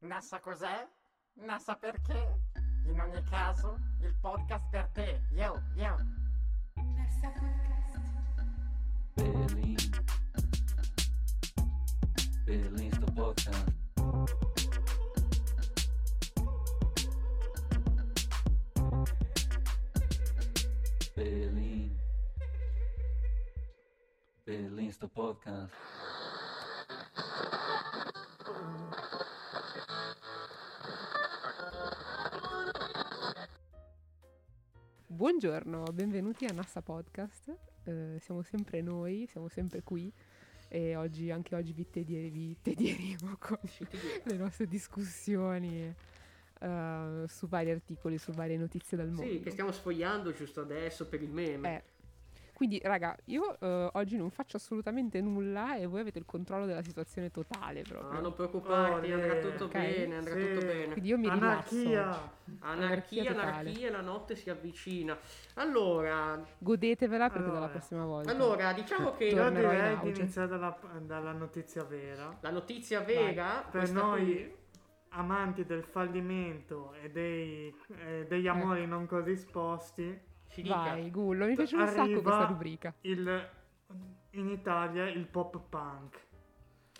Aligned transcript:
NASA 0.00 0.38
cos'è? 0.38 0.88
NASA 1.44 1.74
perché? 1.74 2.42
In 2.84 3.00
ogni 3.00 3.20
caso, 3.24 3.76
il 4.00 4.14
podcast 4.20 4.68
per 4.70 4.88
te. 4.92 5.22
Yo, 5.30 5.60
yo. 5.74 5.96
Nessa 6.94 7.32
Podcast. 7.32 7.98
Berlim. 9.14 9.76
Berlim 12.44 12.92
sto 12.92 13.06
podcast. 13.12 13.74
Berlim. 21.16 21.98
Berlim 24.44 24.90
sto 24.92 25.08
podcast. 25.08 25.97
Buongiorno, 35.18 35.82
benvenuti 35.92 36.44
a 36.44 36.52
Nassa 36.52 36.80
Podcast. 36.80 37.52
Eh, 37.82 38.18
siamo 38.20 38.42
sempre 38.42 38.80
noi, 38.82 39.26
siamo 39.28 39.48
sempre 39.48 39.82
qui 39.82 40.12
e 40.68 40.94
oggi, 40.94 41.32
anche 41.32 41.56
oggi 41.56 41.72
vi, 41.72 41.90
tedie- 41.90 42.30
vi 42.30 42.56
tedieremo 42.62 43.34
con 43.42 43.58
le 44.22 44.36
nostre 44.36 44.68
discussioni 44.68 45.92
eh, 46.60 47.24
su 47.26 47.48
vari 47.48 47.70
articoli, 47.72 48.16
su 48.16 48.30
varie 48.30 48.56
notizie 48.58 48.96
dal 48.96 49.08
mondo. 49.08 49.28
Sì, 49.28 49.40
che 49.40 49.50
stiamo 49.50 49.72
sfogliando 49.72 50.32
giusto 50.32 50.60
adesso 50.60 51.08
per 51.08 51.20
il 51.20 51.30
meme. 51.30 51.74
Eh, 51.74 51.82
quindi, 52.58 52.80
raga, 52.82 53.16
io 53.26 53.56
eh, 53.60 53.88
oggi 53.92 54.16
non 54.16 54.30
faccio 54.30 54.56
assolutamente 54.56 55.20
nulla 55.20 55.76
e 55.76 55.86
voi 55.86 56.00
avete 56.00 56.18
il 56.18 56.24
controllo 56.26 56.66
della 56.66 56.82
situazione 56.82 57.30
totale 57.30 57.82
proprio. 57.82 58.18
Ah, 58.18 58.20
non 58.20 58.34
preoccuparti, 58.34 59.12
Oh, 59.12 59.14
andrà 59.14 59.36
tutto 59.36 59.64
ok. 59.66 59.70
bene, 59.70 60.16
andrà 60.16 60.34
Sì. 60.34 60.52
tutto 60.54 60.66
bene. 60.66 60.86
Quindi 60.92 61.08
io 61.08 61.18
mi 61.18 61.30
rilasso. 61.30 61.74
Anarchia. 61.76 62.10
oggi. 62.10 62.56
Anarchia, 62.60 63.30
Anarchia 63.30 63.30
anarchia, 63.30 63.90
la 63.92 64.00
notte 64.00 64.34
si 64.34 64.50
avvicina. 64.50 65.16
Allora, 65.54 66.44
Godetevela 66.58 67.28
perché 67.28 67.38
Allora. 67.44 67.60
dalla 67.60 67.70
prossima 67.70 68.04
volta. 68.04 68.30
allora 68.32 68.72
diciamo 68.72 69.12
che 69.12 69.24
Io 69.30 69.46
in 69.46 69.54
direi 69.54 69.98
di 70.00 70.08
iniziare 70.18 70.48
dalla, 70.48 70.76
dalla 71.02 71.30
notizia 71.32 71.84
vera. 71.84 72.36
la 72.40 72.50
notizia 72.50 73.00
vera, 73.02 73.62
Per 73.70 73.80
questa 73.82 74.00
noi 74.00 74.24
qui- 74.24 74.56
amanti 75.10 75.64
del 75.64 75.84
fallimento 75.84 76.92
e 77.02 77.10
dei, 77.10 77.74
eh, 78.04 78.26
degli 78.28 78.46
amori 78.48 78.84
non 78.86 79.06
corrisposti, 79.06 80.18
ci 80.48 80.62
dica. 80.62 80.74
Vai, 80.76 81.10
Gullo, 81.10 81.46
mi 81.46 81.54
piace 81.54 81.76
un 81.76 81.86
sacco 81.88 82.20
questa 82.22 82.44
rubrica. 82.46 82.94
il, 83.02 83.48
in 84.30 84.48
Italia 84.48 85.08
il 85.08 85.26
pop 85.26 85.58
punk. 85.68 86.26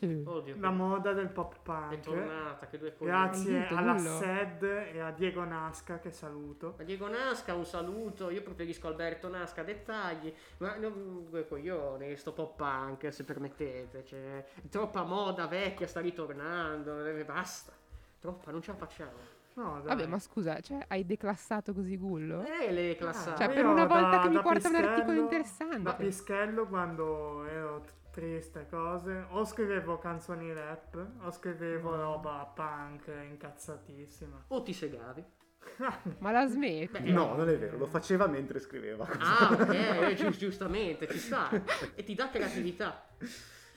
Eh. 0.00 0.22
Oddio, 0.24 0.54
La 0.60 0.70
moda 0.70 1.12
del 1.12 1.28
pop 1.28 1.56
è 1.56 1.58
punk. 1.60 2.00
tornata, 2.00 2.68
che 2.68 2.78
due. 2.78 2.94
Grazie 3.00 3.58
vinto, 3.58 3.74
alla 3.76 3.94
Gullo? 3.94 4.18
SED 4.18 4.62
e 4.62 5.00
a 5.00 5.10
Diego 5.10 5.42
Nasca 5.42 5.98
che 5.98 6.12
saluto. 6.12 6.76
A 6.78 6.84
Diego 6.84 7.08
Nasca 7.08 7.52
un 7.54 7.64
saluto, 7.64 8.30
io 8.30 8.42
preferisco 8.42 8.86
Alberto 8.86 9.28
Nasca, 9.28 9.64
dettagli, 9.64 10.32
ma 10.58 10.76
due 10.78 11.48
coglioni, 11.48 12.14
sto 12.16 12.32
pop 12.32 12.54
punk 12.56 13.12
se 13.12 13.24
permettete, 13.24 14.04
cioè, 14.04 14.46
troppa 14.70 15.02
moda 15.02 15.48
vecchia 15.48 15.88
sta 15.88 15.98
ritornando, 15.98 17.04
eh, 17.04 17.24
basta, 17.24 17.72
troppa, 18.20 18.52
non 18.52 18.62
ce 18.62 18.70
la 18.70 18.76
facciamo. 18.76 19.36
No, 19.58 19.80
dai. 19.80 19.86
Vabbè, 19.96 20.06
ma 20.06 20.18
scusa, 20.20 20.60
cioè, 20.60 20.84
hai 20.86 21.04
declassato 21.04 21.72
così 21.74 21.96
Gullo? 21.96 22.44
Eh, 22.44 22.70
le 22.70 22.94
classato. 22.94 23.38
Cioè, 23.38 23.48
Io 23.48 23.54
per 23.54 23.66
una 23.66 23.86
volta 23.86 24.10
da- 24.16 24.22
che 24.22 24.28
mi 24.28 24.40
porta 24.40 24.68
un 24.68 24.74
articolo 24.76 25.18
interessante. 25.20 25.82
Da 25.82 25.94
Pischello 25.94 26.66
quando 26.68 27.44
ero 27.44 27.84
triste 28.12 28.66
cose, 28.70 29.26
o 29.30 29.44
scrivevo 29.44 29.98
canzoni 29.98 30.52
rap, 30.52 31.06
o 31.22 31.30
scrivevo 31.32 31.96
roba 31.96 32.50
punk 32.54 33.10
incazzatissima. 33.28 34.44
O 34.48 34.62
ti 34.62 34.72
segavi. 34.72 35.24
Ma 36.18 36.30
la 36.30 36.46
smetti? 36.46 36.92
Beh, 37.02 37.10
No, 37.10 37.34
non 37.34 37.48
è 37.48 37.58
vero, 37.58 37.76
lo 37.78 37.86
faceva 37.86 38.28
mentre 38.28 38.60
scriveva. 38.60 39.08
Ah, 39.18 39.48
ok, 39.58 40.14
gi- 40.14 40.30
giustamente, 40.38 41.08
ci 41.08 41.18
sta. 41.18 41.50
E 41.96 42.04
ti 42.04 42.14
dà 42.14 42.28
creatività. 42.30 43.08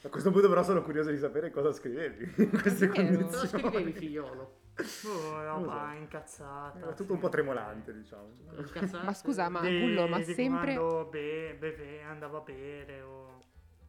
A 0.04 0.10
questo 0.10 0.32
punto 0.32 0.50
però 0.50 0.64
sono 0.64 0.82
curioso 0.82 1.12
di 1.12 1.18
sapere 1.18 1.52
cosa 1.52 1.72
scrivevi 1.72 2.34
in 2.38 2.50
queste 2.50 2.88
vero? 2.88 3.26
Cosa 3.26 3.48
condizioni. 3.48 3.48
scrivevi, 3.48 3.92
figliolo? 3.94 4.60
Oh, 5.06 5.44
roba 5.44 5.90
so. 5.92 5.98
incazzata. 5.98 6.78
Era 6.80 6.88
tutto 6.94 7.04
sì. 7.04 7.12
un 7.12 7.20
po' 7.20 7.30
tremolante, 7.30 7.94
diciamo. 7.94 8.30
Incazzato? 8.58 9.06
Ma 9.06 9.14
scusa, 9.14 9.50
ma 9.50 9.62
Di- 9.62 9.80
Gullo, 9.80 10.08
ma 10.08 10.22
sempre... 10.24 10.74
quando 10.76 11.06
be- 11.06 11.56
beve- 11.60 12.02
andavo 12.02 12.38
a 12.38 12.42
bere 12.42 13.02
o... 13.02 13.38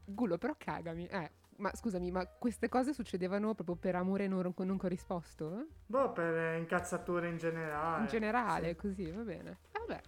Gullo, 0.05 0.37
però 0.37 0.53
cagami. 0.55 1.07
Eh, 1.07 1.31
ma 1.57 1.71
scusami, 1.73 2.11
ma 2.11 2.27
queste 2.27 2.69
cose 2.69 2.93
succedevano 2.93 3.55
proprio 3.55 3.75
per 3.75 3.95
amore 3.95 4.27
non, 4.27 4.53
non 4.55 4.77
corrisposto? 4.77 5.65
Boh, 5.87 6.11
per 6.11 6.35
eh, 6.35 6.57
incazzature 6.57 7.27
in 7.27 7.37
generale. 7.37 8.01
In 8.01 8.07
generale, 8.07 8.69
sì. 8.69 8.75
così, 8.75 9.09
va 9.09 9.23
bene. 9.23 9.57
Eh, 9.71 9.79
vabbè. 9.79 10.01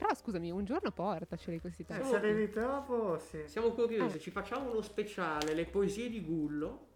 Però 0.00 0.14
scusami, 0.14 0.50
un 0.50 0.64
giorno 0.64 0.90
portaceli 0.92 1.60
questi 1.60 1.82
Eh, 1.82 1.84
testi. 1.84 2.04
Se 2.08 2.20
li 2.20 2.32
ritrovo, 2.32 3.18
sì. 3.18 3.42
Siamo 3.46 3.72
curiosi, 3.72 4.18
ci 4.18 4.30
facciamo 4.30 4.70
uno 4.70 4.80
speciale, 4.80 5.52
le 5.52 5.66
poesie 5.66 6.08
di 6.08 6.24
Gullo. 6.24 6.86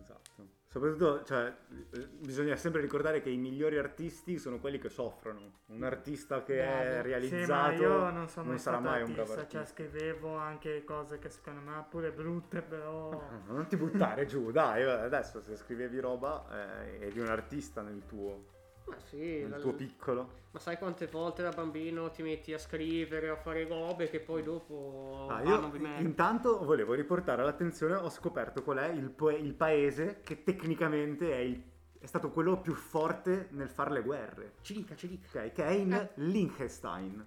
Esatto. 0.00 0.58
Soprattutto, 0.68 1.24
cioè, 1.24 1.52
eh, 1.92 2.06
bisogna 2.20 2.54
sempre 2.54 2.80
ricordare 2.80 3.20
che 3.20 3.30
i 3.30 3.36
migliori 3.36 3.78
artisti 3.78 4.38
sono 4.38 4.60
quelli 4.60 4.78
che 4.78 4.88
soffrono. 4.88 5.62
Un 5.66 5.82
artista 5.82 6.44
che 6.44 6.62
è 6.62 6.90
Bravo. 6.90 7.02
realizzato 7.02 7.44
Sì, 7.44 7.50
ma 7.50 7.72
io 7.88 8.10
non 8.10 8.28
sono 8.28 8.48
mai 8.50 8.58
sarà 8.60 8.78
mai 8.78 9.02
un 9.02 9.12
bravo 9.12 9.32
artista, 9.32 9.48
cioè 9.48 9.66
scrivevo 9.66 10.36
anche 10.36 10.84
cose 10.84 11.18
che 11.18 11.30
secondo 11.30 11.62
me 11.68 11.84
pure 11.90 12.12
brutte, 12.12 12.62
però... 12.62 13.10
Ah, 13.10 13.40
Non 13.52 13.66
ti 13.66 13.76
buttare 13.76 14.26
giù, 14.26 14.52
dai, 14.52 14.82
eh, 14.82 14.88
adesso 14.88 15.40
se 15.40 15.56
scrivevi 15.56 15.98
roba 15.98 16.46
eh, 16.86 17.06
eri 17.06 17.18
un 17.18 17.26
artista 17.26 17.82
nel 17.82 18.06
tuo, 18.06 18.44
Ma 18.86 18.96
sì, 18.98 19.48
la- 19.48 19.58
tuo 19.58 19.72
piccolo. 19.74 20.30
ma 20.50 20.58
sai 20.58 20.76
quante 20.78 21.06
volte 21.06 21.42
da 21.42 21.50
bambino 21.50 22.10
ti 22.10 22.22
metti 22.22 22.52
a 22.52 22.58
scrivere 22.58 23.30
o 23.30 23.34
a 23.34 23.36
fare 23.36 23.66
robe 23.68 24.08
che 24.10 24.18
poi 24.20 24.42
dopo 24.42 25.26
Ah, 25.30 25.42
io 25.42 25.70
intanto 25.98 26.64
volevo 26.64 26.94
riportare 26.94 27.42
all'attenzione, 27.42 27.94
ho 27.94 28.10
scoperto 28.10 28.62
qual 28.62 28.78
è 28.78 28.88
il, 28.88 29.14
il 29.40 29.54
paese 29.54 30.20
che 30.24 30.42
tecnicamente 30.42 31.32
è, 31.32 31.38
il- 31.38 31.62
è 32.00 32.06
stato 32.06 32.30
quello 32.30 32.58
più 32.60 32.74
forte 32.74 33.48
nel 33.50 33.68
fare 33.68 33.90
le 33.92 34.02
guerre, 34.02 34.52
Ci 34.62 34.72
dica, 34.72 34.94
ci 34.96 35.06
dica. 35.06 35.26
ok? 35.44 35.52
Che 35.52 35.64
è 35.64 35.70
in 35.70 35.92
Eh. 35.92 36.10
Liechtenstein. 36.14 37.24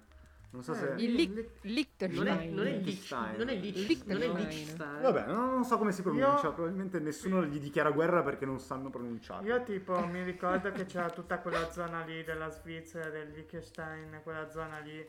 Non 0.54 0.62
so 0.62 0.72
se... 0.72 0.94
Il 0.98 1.14
Liechtenstein. 1.62 2.14
Non 2.14 2.28
è, 2.28 2.46
non 2.46 2.66
è 2.66 2.70
Liechtenstein. 2.70 3.36
non 3.38 3.48
è 3.48 3.54
Liechtenstein. 3.54 4.18
non 4.18 4.22
è 4.22 4.40
Liechtenstein. 4.40 5.02
Vabbè, 5.02 5.26
non, 5.26 5.50
non 5.50 5.64
so 5.64 5.78
come 5.78 5.90
si 5.90 6.02
pronuncia, 6.02 6.46
Io- 6.46 6.52
probabilmente 6.52 7.00
nessuno 7.00 7.44
gli 7.44 7.58
dichiara 7.58 7.90
guerra 7.90 8.22
perché 8.22 8.46
non 8.46 8.60
sanno 8.60 8.88
pronunciarlo. 8.88 9.48
Io 9.48 9.64
tipo 9.64 9.98
mi 10.06 10.22
ricordo 10.22 10.70
che 10.70 10.84
c'era 10.84 11.10
tutta 11.10 11.40
quella 11.40 11.72
zona 11.72 12.04
lì 12.04 12.22
della 12.22 12.48
Svizzera, 12.50 13.10
del 13.10 13.30
Liechtenstein, 13.30 14.20
quella 14.22 14.48
zona 14.48 14.78
lì 14.78 15.04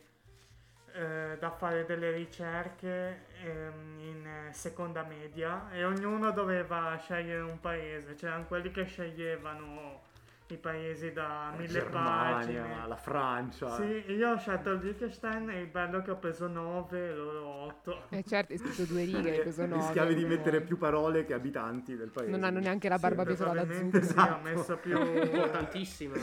eh, 0.94 1.36
da 1.38 1.50
fare 1.50 1.84
delle 1.84 2.10
ricerche 2.10 3.26
ehm, 3.44 3.98
in 4.00 4.26
eh, 4.26 4.52
seconda 4.52 5.04
media 5.04 5.70
e 5.70 5.84
ognuno 5.84 6.32
doveva 6.32 6.96
scegliere 7.00 7.42
un 7.42 7.60
paese, 7.60 8.14
c'erano 8.16 8.46
quelli 8.46 8.72
che 8.72 8.84
sceglievano 8.84 10.00
i 10.54 10.58
paesi 10.58 11.12
da 11.12 11.50
La 11.50 11.54
mille 11.56 11.68
Germania, 11.72 12.62
pagine. 12.62 12.86
la 12.86 12.96
Francia. 12.96 13.74
Sì, 13.76 14.04
io 14.12 14.30
ho 14.30 14.36
scelto 14.38 14.70
il 14.70 14.80
Liechtenstein 14.80 15.50
e 15.50 15.60
il 15.62 15.66
bello 15.66 15.98
è 15.98 16.02
che 16.02 16.10
ho 16.12 16.16
preso 16.18 16.46
9 16.46 17.08
e 17.08 17.14
loro 17.14 17.44
8. 17.46 18.02
Eh 18.10 18.22
certo, 18.22 18.52
hai 18.52 18.58
scritto 18.58 18.84
due 18.84 19.04
righe, 19.04 19.30
hai 19.32 19.40
preso 19.40 19.66
nove. 19.66 19.82
Rischiavi 19.82 20.14
di 20.14 20.24
mettere 20.24 20.60
più 20.60 20.78
parole 20.78 21.24
che 21.24 21.34
abitanti 21.34 21.96
del 21.96 22.10
paese. 22.10 22.30
Non 22.30 22.44
hanno 22.44 22.60
neanche 22.60 22.88
la 22.88 22.98
barba 22.98 23.22
Sì, 23.22 23.28
pietrola 23.28 23.64
da 23.64 23.74
zucchero. 23.74 24.04
sì, 24.04 24.18
ho 24.18 24.38
messo 24.42 24.76
più... 24.76 24.96
Importantissima. 25.26 26.14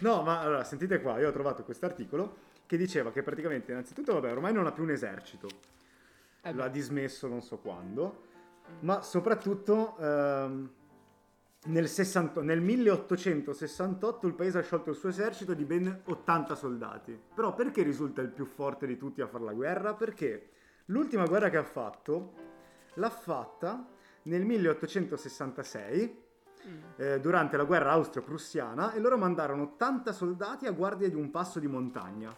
No, 0.00 0.22
ma 0.22 0.40
allora, 0.40 0.64
sentite 0.64 1.00
qua, 1.00 1.18
io 1.18 1.28
ho 1.28 1.32
trovato 1.32 1.62
questo 1.64 1.84
articolo 1.86 2.36
che 2.66 2.76
diceva 2.76 3.10
che 3.12 3.22
praticamente, 3.22 3.72
innanzitutto, 3.72 4.12
vabbè, 4.14 4.30
ormai 4.32 4.52
non 4.52 4.66
ha 4.66 4.72
più 4.72 4.82
un 4.82 4.90
esercito. 4.90 5.48
Eh. 6.42 6.52
L'ha 6.54 6.68
dismesso 6.68 7.26
non 7.28 7.42
so 7.42 7.58
quando, 7.58 8.22
ma 8.80 9.02
soprattutto 9.02 9.96
ehm, 9.98 10.70
nel, 11.68 11.88
60 11.88 12.42
nel 12.42 12.60
1868 12.60 14.26
il 14.26 14.34
paese 14.34 14.58
ha 14.58 14.62
sciolto 14.62 14.90
il 14.90 14.96
suo 14.96 15.08
esercito 15.08 15.54
di 15.54 15.64
ben 15.64 16.02
80 16.04 16.54
soldati. 16.54 17.18
Però 17.34 17.54
perché 17.54 17.82
risulta 17.82 18.20
il 18.20 18.30
più 18.30 18.44
forte 18.44 18.86
di 18.86 18.96
tutti 18.96 19.20
a 19.20 19.26
fare 19.26 19.44
la 19.44 19.52
guerra? 19.52 19.94
Perché 19.94 20.50
l'ultima 20.86 21.26
guerra 21.26 21.50
che 21.50 21.56
ha 21.56 21.64
fatto 21.64 22.32
l'ha 22.94 23.10
fatta 23.10 23.86
nel 24.22 24.44
1866 24.44 26.26
eh, 26.96 27.20
durante 27.20 27.56
la 27.56 27.64
guerra 27.64 27.92
austro-prussiana 27.92 28.92
e 28.92 29.00
loro 29.00 29.16
mandarono 29.16 29.62
80 29.62 30.12
soldati 30.12 30.66
a 30.66 30.72
guardia 30.72 31.08
di 31.08 31.14
un 31.14 31.30
passo 31.30 31.58
di 31.58 31.66
montagna. 31.66 32.32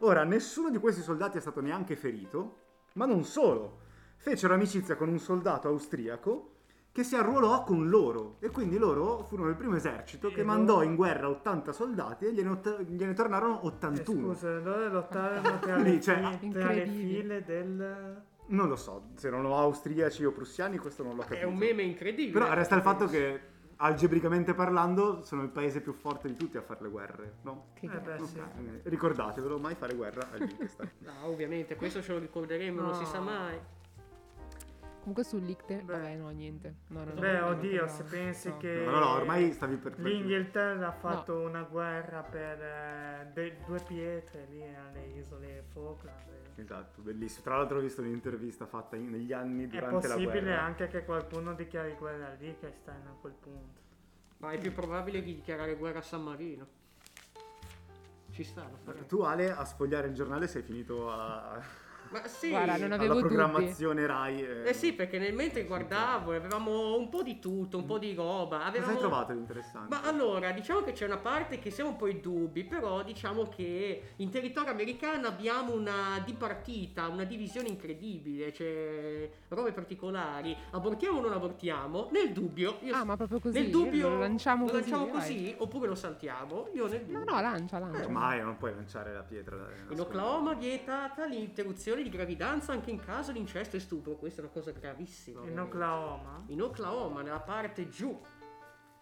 Ora, 0.00 0.24
nessuno 0.24 0.70
di 0.70 0.78
questi 0.78 1.02
soldati 1.02 1.38
è 1.38 1.40
stato 1.40 1.60
neanche 1.60 1.96
ferito, 1.96 2.56
ma 2.94 3.04
non 3.04 3.24
solo. 3.24 3.86
Fecero 4.16 4.54
amicizia 4.54 4.96
con 4.96 5.08
un 5.08 5.18
soldato 5.18 5.68
austriaco 5.68 6.57
che 6.98 7.04
si 7.04 7.14
arruolò 7.14 7.62
con 7.62 7.88
loro 7.88 8.38
e 8.40 8.50
quindi 8.50 8.76
loro 8.76 9.22
furono 9.22 9.50
il 9.50 9.54
primo 9.54 9.76
esercito 9.76 10.32
che 10.32 10.40
E 10.40 10.42
mandò 10.42 10.78
loro- 10.78 10.84
in 10.84 10.96
guerra 10.96 11.28
80 11.28 11.70
soldati 11.70 12.24
e 12.26 12.32
gliene, 12.32 12.48
ot- 12.48 12.82
gliene 12.88 13.12
tornarono 13.12 13.62
Eh, 13.62 13.66
81. 13.66 14.34
scusa, 14.34 14.48
allora 14.48 14.88
lottarono 14.88 15.58
tra, 15.60 15.74
Quindi, 15.74 15.90
le, 15.92 16.00
cioè, 16.00 16.18
tra 16.18 16.28
le 16.30 16.38
incredibile. 16.40 17.20
file 17.20 17.44
del... 17.44 18.22
Non 18.46 18.66
lo 18.68 18.74
so, 18.74 19.10
se 19.14 19.28
erano 19.28 19.56
austriaci 19.56 20.24
o 20.24 20.32
prussiani 20.32 20.78
questo 20.78 21.04
non 21.04 21.14
l'ho 21.14 21.22
capito. 21.22 21.40
È 21.40 21.44
un 21.44 21.54
meme 21.56 21.82
incredibile. 21.84 22.36
Però 22.36 22.52
resta 22.52 22.74
il 22.74 22.82
fatto 22.82 23.06
che 23.06 23.40
algebricamente 23.76 24.52
parlando, 24.54 25.22
sono 25.22 25.42
il 25.44 25.50
paese 25.50 25.80
più 25.80 25.92
forte 25.92 26.26
di 26.26 26.34
tutti 26.34 26.56
a 26.56 26.62
fare 26.62 26.80
le 26.82 26.88
guerre, 26.88 27.34
no? 27.42 27.66
Che 27.74 27.86
Eh 27.86 28.00
beh, 28.00 28.18
sì. 28.24 28.40
Ok, 28.40 28.80
Ricordatevelo, 28.82 29.56
mai 29.60 29.76
fare 29.76 29.94
guerra 29.94 30.26
al 30.32 30.38
Liechtenstein. 30.40 30.90
No, 31.06 31.12
ovviamente, 31.28 31.76
questo 31.76 32.02
ce 32.02 32.12
lo 32.14 32.18
ricorderemo, 32.18 32.80
non 32.80 32.94
si 32.94 33.04
sa 33.04 33.18
No. 33.18 33.24
mai. 33.24 33.56
Comunque 35.08 35.24
sul 35.24 35.42
Lichte, 35.42 35.76
Beh. 35.76 35.92
vabbè, 35.94 36.14
no, 36.16 36.28
niente. 36.28 36.74
No, 36.88 37.02
no, 37.02 37.12
Beh, 37.14 37.38
no, 37.38 37.46
oddio, 37.46 37.88
se 37.88 38.02
pensi 38.02 38.48
No. 38.50 38.56
che 38.58 38.82
No, 38.84 38.90
no, 38.90 38.98
no, 38.98 39.08
ormai 39.12 39.52
stavi 39.54 39.76
per... 39.76 39.94
per- 39.94 40.04
l'Inghilterra 40.04 40.88
ha 40.88 40.92
fatto 40.92 41.40
una 41.40 41.62
guerra 41.62 42.20
per 42.20 42.60
eh, 42.60 43.30
de- 43.32 43.56
due 43.64 43.80
pietre 43.86 44.46
lì 44.50 44.62
alle 44.62 45.06
isole 45.18 45.64
Falkland. 45.72 46.28
eh. 46.56 46.60
Esatto, 46.60 47.00
bellissimo. 47.00 47.42
Tra 47.44 47.56
l'altro 47.56 47.78
ho 47.78 47.80
visto 47.80 48.02
un'intervista 48.02 48.66
fatta 48.66 48.96
in- 48.96 49.08
negli 49.08 49.32
anni 49.32 49.64
È 49.64 49.68
durante 49.68 50.08
la 50.08 50.14
possibile 50.14 50.40
guerra. 50.42 50.62
anche 50.62 50.88
che 50.88 51.04
qualcuno 51.06 51.54
dichiari 51.54 51.94
guerra 51.98 52.26
al 52.26 52.36
Liechtenstein 52.38 53.06
a 53.06 53.16
quel 53.18 53.32
punto. 53.40 53.80
Ma 54.40 54.50
è 54.50 54.58
più 54.58 54.74
probabile 54.74 55.22
di 55.22 55.36
dichiarare 55.36 55.74
guerra 55.76 56.00
a 56.00 56.02
San 56.02 56.22
Marino. 56.22 56.66
Ci 58.30 58.44
sta, 58.44 58.68
lo 58.70 58.76
faremo. 58.84 59.06
Tu 59.06 59.20
Ale 59.22 59.52
a 59.52 59.64
sfogliare 59.64 60.08
il 60.08 60.14
giornale 60.14 60.46
sei 60.48 60.60
finito 60.60 61.10
a... 61.10 61.58
Ma 62.10 62.26
sì. 62.26 62.50
Guarda, 62.50 62.72
non 62.76 62.84
alla 62.84 62.94
avevo 62.96 63.14
dubbi. 63.14 63.26
programmazione 63.28 64.06
Rai. 64.06 64.46
Eh 64.64 64.72
sì, 64.72 64.92
perché 64.92 65.18
nel 65.18 65.34
mentre 65.34 65.64
guardavo 65.64 66.32
avevamo 66.32 66.96
un 66.96 67.08
po' 67.08 67.22
di 67.22 67.38
tutto, 67.38 67.76
un 67.78 67.84
po' 67.84 67.98
di 67.98 68.14
roba. 68.14 68.56
Cosa 68.58 68.68
Avevamo... 68.68 68.92
hai 68.92 68.98
trovato 68.98 69.32
di 69.32 69.38
interessante? 69.38 69.94
Ma 69.94 70.02
allora, 70.02 70.50
diciamo 70.52 70.82
che 70.82 70.92
c'è 70.92 71.04
una 71.06 71.18
parte 71.18 71.58
che 71.58 71.70
siamo 71.70 71.90
un 71.90 71.96
po' 71.96 72.06
in 72.06 72.20
dubbi, 72.20 72.64
però 72.64 73.02
diciamo 73.02 73.48
che 73.48 74.02
in 74.16 74.30
territorio 74.30 74.70
americano 74.72 75.26
abbiamo 75.26 75.72
una 75.74 76.20
dipartita, 76.24 77.08
una 77.08 77.24
divisione 77.24 77.68
incredibile, 77.68 78.52
cioè 78.52 79.28
robe 79.48 79.72
particolari. 79.72 80.56
Abortiamo 80.70 81.18
o 81.18 81.20
non 81.22 81.32
abortiamo? 81.32 82.08
Nel 82.12 82.32
dubbio, 82.32 82.78
io 82.82 82.94
Ah, 82.94 83.04
ma 83.04 83.16
proprio 83.16 83.38
così? 83.40 83.60
nel 83.60 83.70
dubbio 83.70 84.08
Lo 84.08 84.18
lanciamo 84.18 84.64
lo 84.66 84.70
così? 84.72 84.90
lanciamo 84.90 85.10
così 85.12 85.54
oppure 85.58 85.88
lo 85.88 85.94
saltiamo? 85.94 86.68
Io 86.74 86.86
nel 86.86 87.00
dubbio. 87.00 87.18
No, 87.18 87.24
no, 87.34 87.40
lancia, 87.40 87.78
lancia. 87.78 88.04
Ormai 88.04 88.40
non 88.42 88.56
puoi 88.56 88.74
lanciare 88.74 89.12
la 89.12 89.22
pietra. 89.22 89.56
In. 89.90 90.00
Oklahoma 90.00 90.54
vietata 90.54 91.24
l'interruzione 91.26 91.97
di 92.02 92.10
gravidanza 92.10 92.72
anche 92.72 92.90
in 92.90 93.00
caso 93.00 93.32
di 93.32 93.38
incesto 93.38 93.76
e 93.76 93.80
stupro. 93.80 94.16
Questa 94.16 94.40
è 94.40 94.44
una 94.44 94.52
cosa 94.52 94.70
gravissima. 94.72 95.40
In 95.40 95.48
ovviamente. 95.48 95.76
Oklahoma? 95.76 96.44
In 96.48 96.62
Oklahoma, 96.62 97.22
nella 97.22 97.40
parte 97.40 97.88
giù, 97.88 98.20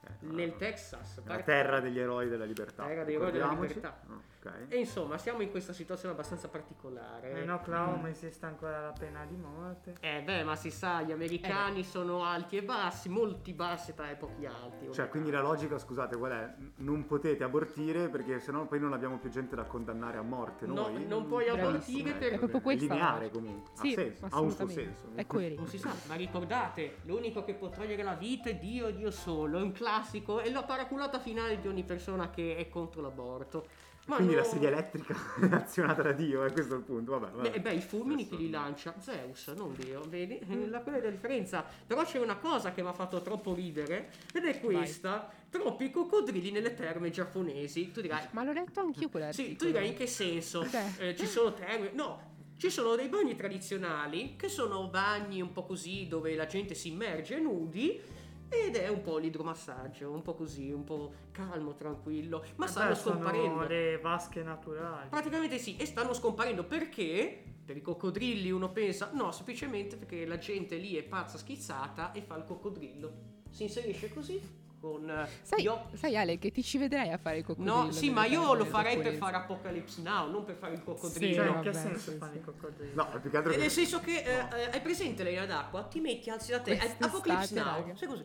Eh, 0.09 0.27
nel 0.27 0.55
Texas. 0.57 1.21
La 1.25 1.43
terra 1.43 1.81
degli 1.81 1.99
eroi 1.99 2.29
della 2.29 2.45
libertà. 2.45 2.85
Terra 2.85 3.03
degli 3.03 3.15
eroi 3.17 3.33
della 3.33 3.51
libertà. 3.51 4.01
No, 4.07 4.23
ok. 4.49 4.67
E 4.69 4.79
insomma, 4.79 5.19
siamo 5.19 5.43
in 5.43 5.51
questa 5.51 5.73
situazione 5.73 6.15
abbastanza 6.15 6.49
particolare. 6.49 7.43
In 7.43 7.51
Oklahoma 7.51 8.09
esiste 8.09 8.47
ancora 8.47 8.81
la 8.81 8.93
pena 8.99 9.25
di 9.25 9.37
morte. 9.37 9.95
Eh 10.01 10.23
beh, 10.23 10.45
ma 10.45 10.57
si 10.57 10.71
sa, 10.71 11.03
gli 11.03 11.13
americani 11.13 11.83
sono 11.85 12.25
alti 12.25 12.57
e 12.57 12.63
bassi, 12.63 13.09
molti 13.09 13.53
bassi 13.53 13.93
e 13.97 14.15
pochi 14.15 14.47
alti. 14.47 14.93
Cioè, 14.93 15.09
quindi 15.09 15.31
la 15.31 15.41
logica, 15.41 15.79
scusate, 15.79 16.17
qual 16.17 16.33
è? 16.33 16.55
Non 16.77 17.07
potete 17.07 17.45
abortire 17.45 18.09
perché 18.09 18.39
sennò 18.39 18.65
poi 18.67 18.81
non 18.81 18.93
abbiamo 18.93 19.19
più 19.19 19.31
gente 19.31 19.55
da 19.57 19.65
condannare 19.65 20.19
a 20.19 20.23
morte. 20.23 20.67
No, 20.67 20.89
Noi. 20.89 21.07
non 21.07 21.27
puoi 21.27 21.49
abortire 21.49 22.11
Eh, 22.11 22.15
per... 22.15 22.33
È 22.33 22.39
proprio 22.39 22.61
questa 22.61 22.87
la 22.87 22.95
lineare 22.95 23.31
comunque. 23.31 23.71
Sì, 23.75 23.93
ha 23.93 23.97
senso, 23.97 24.27
ha 24.31 24.41
un 24.41 24.51
suo 24.51 24.65
assolutamente. 24.65 24.99
senso. 25.01 25.17
È 25.17 25.27
coerente. 25.27 25.61
Non 25.61 25.67
si 25.69 25.79
sa, 25.79 25.93
ma 26.07 26.15
ricordate, 26.15 26.97
l'unico 27.03 27.45
che 27.45 27.55
può 27.55 27.69
togliere 27.69 28.03
la 28.03 28.15
vita 28.15 28.51
è 28.51 28.57
Dio 28.57 28.89
e 28.89 28.95
Dio 28.95 29.11
solo. 29.11 29.59
È 29.59 29.63
un 29.63 29.73
classico, 29.73 30.41
è 30.41 30.51
la 30.51 30.63
paraculata 30.63 31.19
finale 31.19 31.59
di 31.59 31.69
ogni 31.69 31.85
persona 31.85 32.31
che 32.31 32.57
è 32.57 32.69
contro 32.69 33.01
l'aborto. 33.01 33.67
Ma 34.07 34.17
Quindi 34.17 34.35
no- 34.35 34.41
la 34.41 34.45
sedia 34.47 34.69
elettrica 34.69 35.15
è 35.41 35.53
azionata 35.55 36.03
da 36.03 36.13
Dio, 36.13 36.45
è 36.45 36.53
questo 36.53 36.77
il 36.77 36.83
punto. 36.83 37.19
Vabbè, 37.19 37.33
vabbè. 37.35 37.51
Beh, 37.51 37.61
beh, 37.61 37.73
i 37.75 37.81
fulmini 37.81 38.23
chi 38.27 38.35
Adesso- 38.35 38.43
li 38.47 38.51
lancia? 38.51 38.95
Zeus, 39.01 39.47
non 39.57 39.75
Dio, 39.77 40.03
vedi? 40.09 40.39
Eh, 40.39 40.69
La, 40.69 40.81
quella 40.81 40.99
è 40.99 41.03
la 41.03 41.11
differenza. 41.11 41.65
Però 41.87 42.03
c'è 42.05 42.19
una 42.21 42.37
cosa 42.37 42.73
che 42.73 42.83
mi 42.83 42.89
ha 42.89 42.93
fatto 42.93 43.21
troppo 43.21 43.53
ridere, 43.53 44.11
ed 44.33 44.45
è 44.45 44.61
questa. 44.61 45.29
Troppi 45.51 45.91
coccodrilli 45.91 46.51
nelle 46.53 46.75
terme 46.75 47.11
giapponesi. 47.11 47.91
Tu 47.91 48.01
dirai, 48.01 48.27
Ma 48.33 48.45
l'ho 48.45 48.53
letto 48.53 48.81
anch'io 48.81 49.09
quell'articolo. 49.09 49.49
sì, 49.51 49.57
tu 49.57 49.65
dirai 49.67 49.89
in 49.89 49.95
che 49.97 50.07
senso? 50.07 50.65
Eh, 50.99 51.17
ci 51.17 51.27
sono 51.27 51.53
terme? 51.53 51.91
No. 51.95 52.35
Ci 52.59 52.71
sono 52.71 52.95
dei 52.97 53.09
bagni 53.09 53.35
tradizionali 53.37 54.35
che 54.37 54.49
sono 54.49 54.89
bagni 54.89 55.43
un 55.43 55.53
po' 55.53 55.65
così 55.67 56.07
dove 56.09 56.35
la 56.35 56.47
gente 56.47 56.75
si 56.75 56.89
immerge 56.91 57.39
nudi 57.39 58.01
ed 58.49 58.77
è 58.77 58.89
un 58.89 59.03
po' 59.03 59.19
l'idromassaggio, 59.19 60.11
un 60.11 60.23
po' 60.23 60.35
così, 60.35 60.71
un 60.71 60.85
po' 60.85 61.13
calmo, 61.33 61.75
tranquillo, 61.75 62.45
ma 62.57 62.67
Eh 62.67 62.69
stanno 62.69 62.95
scomparendo. 62.95 63.67
le 63.67 63.99
vasche 63.99 64.43
naturali. 64.43 65.09
Praticamente 65.09 65.59
sì, 65.59 65.77
e 65.77 65.87
stanno 65.87 66.13
scomparendo 66.15 66.65
perché 66.65 67.43
per 67.65 67.77
i 67.77 67.83
coccodrilli 67.83 68.51
uno 68.51 68.71
pensa 68.71 69.11
no, 69.13 69.33
semplicemente 69.33 69.97
perché 69.97 70.25
la 70.25 70.39
gente 70.39 70.77
lì 70.77 70.95
è 70.97 71.03
pazza 71.03 71.37
schizzata 71.39 72.13
e 72.13 72.21
fa 72.23 72.37
il 72.37 72.45
coccodrillo. 72.45 73.13
Si 73.51 73.65
inserisce 73.65 74.13
così 74.13 74.41
con 74.87 75.11
eh, 75.11 75.29
Sai, 75.43 75.67
occhi. 75.67 75.97
sai 75.97 76.17
Ale 76.17 76.39
che 76.39 76.51
ti 76.53 76.63
ci 76.63 76.79
vedrai 76.79 77.11
a 77.11 77.19
fare 77.19 77.39
il 77.39 77.45
coccodrillo 77.45 77.83
No, 77.85 77.91
sì, 77.91 78.11
ma 78.11 78.25
io 78.27 78.55
lo 78.55 78.65
farei 78.65 78.99
per 78.99 79.15
fare 79.15 79.37
Apocalypse 79.37 80.01
Now, 80.03 80.31
non 80.31 80.45
per 80.45 80.55
fare 80.55 80.75
il 80.75 80.79
Cioè, 80.79 80.87
coccodrillo. 80.95 81.43
in 81.45 81.53
vabbè, 81.55 81.71
che 81.71 81.73
senso 81.73 82.11
sì, 82.13 82.17
fanno 82.17 82.33
sì. 82.33 82.39
i 82.39 82.43
coccodrilli? 82.43 82.95
No, 82.95 83.09
più 83.21 83.31
che 83.31 83.37
altro 83.37 83.51
E 83.53 83.55
che- 83.57 83.61
nel 83.61 83.71
senso 83.71 84.01
che 84.01 84.19
eh, 84.23 84.37
No. 84.43 84.55
eh, 84.55 84.71
hai 84.73 84.81
presente 84.81 85.23
l'area 85.25 85.47
d'acqua? 85.47 85.83
Ti 85.85 86.01
metti, 86.01 86.31
alzi 86.31 86.51
da 86.53 86.61
te. 86.61 86.73
eh, 86.73 86.95
Apocalypse 87.01 87.55
Now. 87.55 87.65
raga. 87.65 87.97
Sai 87.97 88.09
così. 88.09 88.25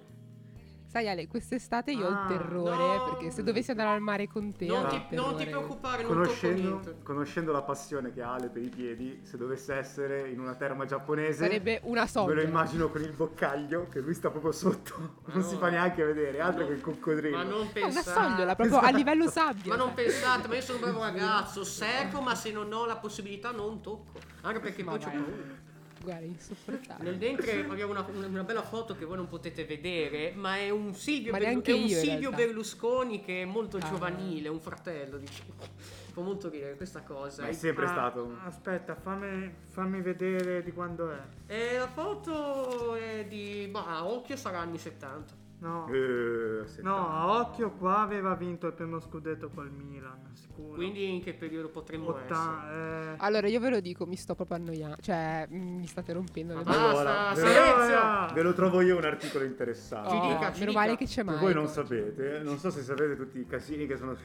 Sai 0.91 1.07
Ale, 1.07 1.25
quest'estate 1.25 1.91
io 1.93 2.05
ho 2.05 2.09
Ah, 2.09 2.21
il 2.23 2.27
terrore 2.37 2.97
no. 2.97 3.03
perché 3.05 3.31
se 3.31 3.43
dovessi 3.43 3.71
andare 3.71 3.91
al 3.91 4.01
mare 4.01 4.27
con 4.27 4.51
te 4.53 4.65
Non 4.65 4.83
ho 4.83 4.89
ti, 4.89 5.15
non 5.15 5.37
ti 5.37 5.45
preoccupare, 5.45 6.03
non 6.03 6.11
Conoscendo, 6.11 6.81
conoscendo 7.01 7.53
la 7.53 7.61
passione 7.61 8.11
che 8.11 8.21
ha 8.21 8.33
Ale 8.33 8.49
per 8.49 8.61
i 8.61 8.67
piedi, 8.67 9.21
se 9.23 9.37
dovesse 9.37 9.73
essere 9.73 10.27
in 10.27 10.41
una 10.41 10.53
terma 10.55 10.83
giapponese, 10.83 11.43
Sarebbe 11.45 11.79
una 11.83 12.01
me 12.01 12.07
soglia. 12.09 12.33
lo 12.33 12.41
immagino 12.41 12.89
con 12.89 13.01
il 13.03 13.13
boccaglio 13.13 13.87
che 13.89 14.01
lui 14.01 14.13
sta 14.13 14.31
proprio 14.31 14.51
sotto, 14.51 15.19
Ma 15.27 15.33
non 15.35 15.43
si 15.43 15.53
no. 15.53 15.59
fa 15.59 15.69
neanche 15.69 16.03
vedere, 16.03 16.41
altro 16.41 16.63
No. 16.63 16.67
che 16.67 16.73
il 16.73 16.81
coccodrillo. 16.81 17.37
Ma 17.37 17.43
non 17.43 17.51
No, 17.51 17.57
una 17.61 17.69
pensate. 17.71 18.09
sogliola 18.11 18.55
proprio 18.55 18.79
a 18.79 18.89
livello 18.91 19.29
sabbia. 19.29 19.71
Ma 19.71 19.77
non 19.77 19.93
pensate, 19.93 20.49
ma 20.49 20.55
io 20.55 20.61
sono 20.61 20.77
un 20.79 20.83
bravo 20.91 21.03
ragazzo, 21.05 21.63
servo, 21.63 22.19
ma 22.19 22.35
se 22.35 22.51
non 22.51 22.69
ho 22.73 22.85
la 22.85 22.97
possibilità 22.97 23.51
non 23.51 23.79
tocco. 23.79 24.19
Anche 24.41 24.59
perché 24.59 24.83
Ma 24.83 24.91
poi 24.91 24.99
c'ho 24.99 25.05
vai. 25.09 25.15
paura. 25.21 25.60
Guarda, 26.01 26.25
insopportabile. 26.25 27.09
Nel 27.09 27.19
ventre 27.19 27.65
abbiamo 27.65 27.91
una, 27.91 28.05
una 28.27 28.43
bella 28.43 28.63
foto 28.63 28.95
che 28.95 29.05
voi 29.05 29.17
non 29.17 29.27
potete 29.27 29.65
vedere, 29.65 30.31
ma 30.35 30.57
è 30.57 30.69
un 30.69 30.93
Silvio, 30.93 31.31
Berlu- 31.31 31.63
è 31.63 31.71
un 31.73 31.87
Silvio. 31.87 32.31
Berlusconi 32.31 33.21
che 33.21 33.41
è 33.43 33.45
molto 33.45 33.77
Ah. 33.77 33.87
giovanile, 33.87 34.49
un 34.49 34.59
fratello, 34.59 35.17
diciamo. 35.17 35.53
Fa 36.11 36.19
molto 36.21 36.49
ridere 36.49 36.75
questa 36.75 37.01
cosa. 37.03 37.43
Ma 37.43 37.47
è 37.47 37.53
sempre 37.53 37.85
Ah, 37.85 37.89
stato. 37.89 38.35
Aspetta, 38.43 38.95
fammi, 38.95 39.53
fammi 39.69 40.01
vedere 40.01 40.61
di 40.61 40.71
quando 40.73 41.09
è. 41.09 41.19
E 41.47 41.77
la 41.77 41.87
foto 41.87 42.95
è 42.95 43.25
di... 43.29 43.67
Bah, 43.71 43.85
a 43.99 44.05
occhio 44.05 44.35
sarà 44.35 44.59
anni 44.59 44.77
70. 44.77 45.33
No, 45.61 45.87
Eh, 45.93 46.65
no, 46.81 47.07
a 47.07 47.39
occhio 47.39 47.69
qua 47.73 47.99
aveva 47.99 48.33
vinto 48.33 48.65
il 48.65 48.73
primo 48.73 48.99
scudetto 48.99 49.49
col 49.49 49.69
Milan, 49.69 50.31
sicuro. 50.33 50.73
Quindi 50.73 51.13
in 51.13 51.21
che 51.23 51.35
periodo 51.35 51.69
potremmo 51.69 52.17
essere? 52.17 52.33
Otta- 52.33 52.71
eh, 52.71 53.15
Allora, 53.17 53.47
io 53.47 53.59
ve 53.59 53.69
lo 53.69 53.79
dico, 53.79 54.07
mi 54.07 54.15
sto 54.15 54.33
proprio 54.33 54.57
annoiando. 54.57 54.95
Cioè, 54.99 55.45
mi 55.51 55.85
state 55.85 56.13
rompendo 56.13 56.55
le 56.57 56.63
balle. 56.63 56.77
basta, 56.77 56.99
Allora, 56.99 57.35
silenzio! 57.35 57.63
allora, 57.83 58.31
Ve 58.33 58.41
lo 58.41 58.53
trovo 58.53 58.81
io 58.81 58.97
un 58.97 59.03
articolo 59.05 59.43
interessante. 59.43 60.09
Ci 60.09 60.15
Oh, 60.15 60.27
dica, 60.33 60.51
ci 60.51 60.59
meno 60.61 60.71
dica. 60.71 60.79
male 60.83 60.97
che 60.97 61.05
c'è 61.05 61.21
mai. 61.21 61.37
voi 61.37 61.53
non 61.53 61.67
sapete, 61.67 62.39
non 62.43 62.57
so 62.57 62.71
se 62.71 62.81
sapete 62.81 63.15
tutti 63.15 63.37
i 63.39 63.45
casini 63.45 63.85
che, 63.85 63.97
sono 63.97 64.15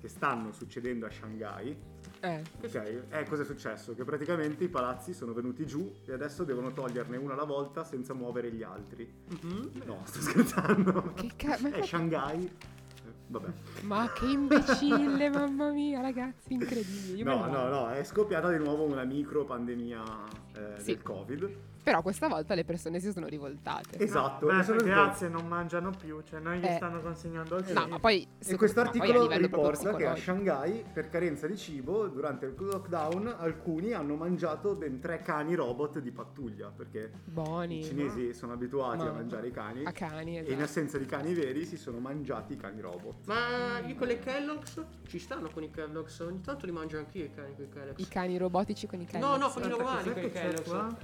che 0.00 0.08
stanno 0.08 0.52
succedendo 0.52 1.04
a 1.04 1.10
Shanghai. 1.10 1.76
Eh, 2.20 2.42
Ok, 2.64 3.02
eh, 3.10 3.24
cosa 3.28 3.42
è 3.42 3.44
successo? 3.44 3.94
Che 3.94 4.04
praticamente 4.04 4.64
i 4.64 4.68
palazzi 4.68 5.12
sono 5.12 5.32
venuti 5.34 5.66
giù 5.66 5.92
e 6.06 6.12
adesso 6.14 6.42
devono 6.44 6.72
toglierne 6.72 7.16
uno 7.18 7.32
alla 7.34 7.44
volta 7.44 7.84
senza 7.84 8.12
muovere 8.14 8.50
gli 8.50 8.62
altri. 8.62 9.06
Mhm. 9.42 9.70
No, 9.84 10.00
sto 10.04 10.20
scherzando. 10.22 10.76
Che 11.14 11.30
ca- 11.36 11.58
ma, 11.60 11.70
È 11.70 11.82
Shanghai. 11.82 12.44
Eh, 12.44 13.12
Vabbè. 13.28 13.48
ma 13.82 14.10
che 14.12 14.26
imbecille, 14.26 15.28
mamma 15.30 15.70
mia, 15.70 16.00
ragazzi, 16.00 16.52
incredibile. 16.54 17.16
Io 17.18 17.24
No, 17.24 17.46
no, 17.46 17.68
no, 17.68 17.88
è 17.90 18.02
scoppiata 18.04 18.50
di 18.50 18.58
nuovo 18.58 18.84
una 18.84 19.04
micro 19.04 19.44
pandemia 19.44 20.02
eh, 20.54 20.74
Sì. 20.80 20.92
del 20.94 21.02
Covid. 21.02 21.50
Però 21.88 22.02
questa 22.02 22.28
volta 22.28 22.54
le 22.54 22.64
persone 22.66 23.00
si 23.00 23.10
sono 23.12 23.26
rivoltate. 23.28 23.98
Esatto. 23.98 24.44
beh, 24.44 24.58
e 24.58 24.62
sono 24.62 24.82
grazie, 24.82 25.28
non 25.28 25.46
mangiano 25.48 25.90
più, 25.98 26.20
cioè 26.22 26.38
non 26.38 26.56
gli 26.56 26.64
Eh. 26.66 26.74
stanno 26.76 27.00
consegnando 27.00 27.56
il 27.56 27.62
No, 27.72 27.80
cibo. 27.80 27.88
ma 27.88 27.98
poi. 27.98 28.28
E 28.46 28.56
questo 28.56 28.80
articolo 28.80 29.26
riporta 29.26 29.94
che 29.94 30.04
a. 30.04 30.14
Shanghai, 30.14 30.84
per 30.92 31.08
carenza 31.08 31.46
di 31.46 31.56
cibo, 31.56 32.06
durante 32.08 32.44
il 32.44 32.54
lockdown, 32.58 33.34
alcuni 33.38 33.94
hanno 33.94 34.16
mangiato 34.16 34.74
ben 34.74 35.00
tre 35.00 35.22
cani 35.22 35.54
robot 35.54 35.98
di 36.00 36.10
pattuglia, 36.10 36.68
perché 36.68 37.10
Buoni. 37.24 37.78
i 37.78 37.84
cinesi 37.84 38.34
sono 38.34 38.52
abituati 38.52 38.98
Ma- 39.04 39.08
a 39.08 39.12
mangiare 39.12 39.46
i 39.46 39.50
cani, 39.50 39.84
A 39.86 39.92
cani, 39.92 40.36
e 40.36 40.40
in 40.40 40.46
esatto. 40.46 40.62
assenza 40.64 40.98
di 40.98 41.06
cani 41.06 41.32
veri 41.32 41.64
si 41.64 41.78
sono 41.78 41.98
mangiati 42.00 42.52
i 42.52 42.56
cani 42.58 42.82
robot. 42.82 43.24
Ma 43.24 43.78
io 43.86 43.94
con 43.94 44.08
le 44.08 44.18
Kellogg's 44.18 44.78
ci 45.06 45.18
stanno 45.18 45.48
con 45.48 45.62
i 45.62 45.70
Kellogg's, 45.70 46.18
ogni 46.20 46.42
tanto 46.42 46.66
li 46.66 46.72
mangio 46.72 46.98
anch'io 46.98 47.24
i 47.24 47.30
cani 47.34 47.54
con 47.54 47.64
i 47.64 47.68
Kellogg's. 47.70 48.02
I 48.02 48.08
cani 48.08 48.36
robotici 48.36 48.86
con 48.86 49.00
i 49.00 49.06
cani. 49.06 49.24
No, 49.24 49.36
no, 49.38 49.48
con 49.48 49.62
i 49.62 49.68
normali 49.68 50.12
con 50.12 50.22
i 50.22 50.30
Kellogg's. 50.30 50.96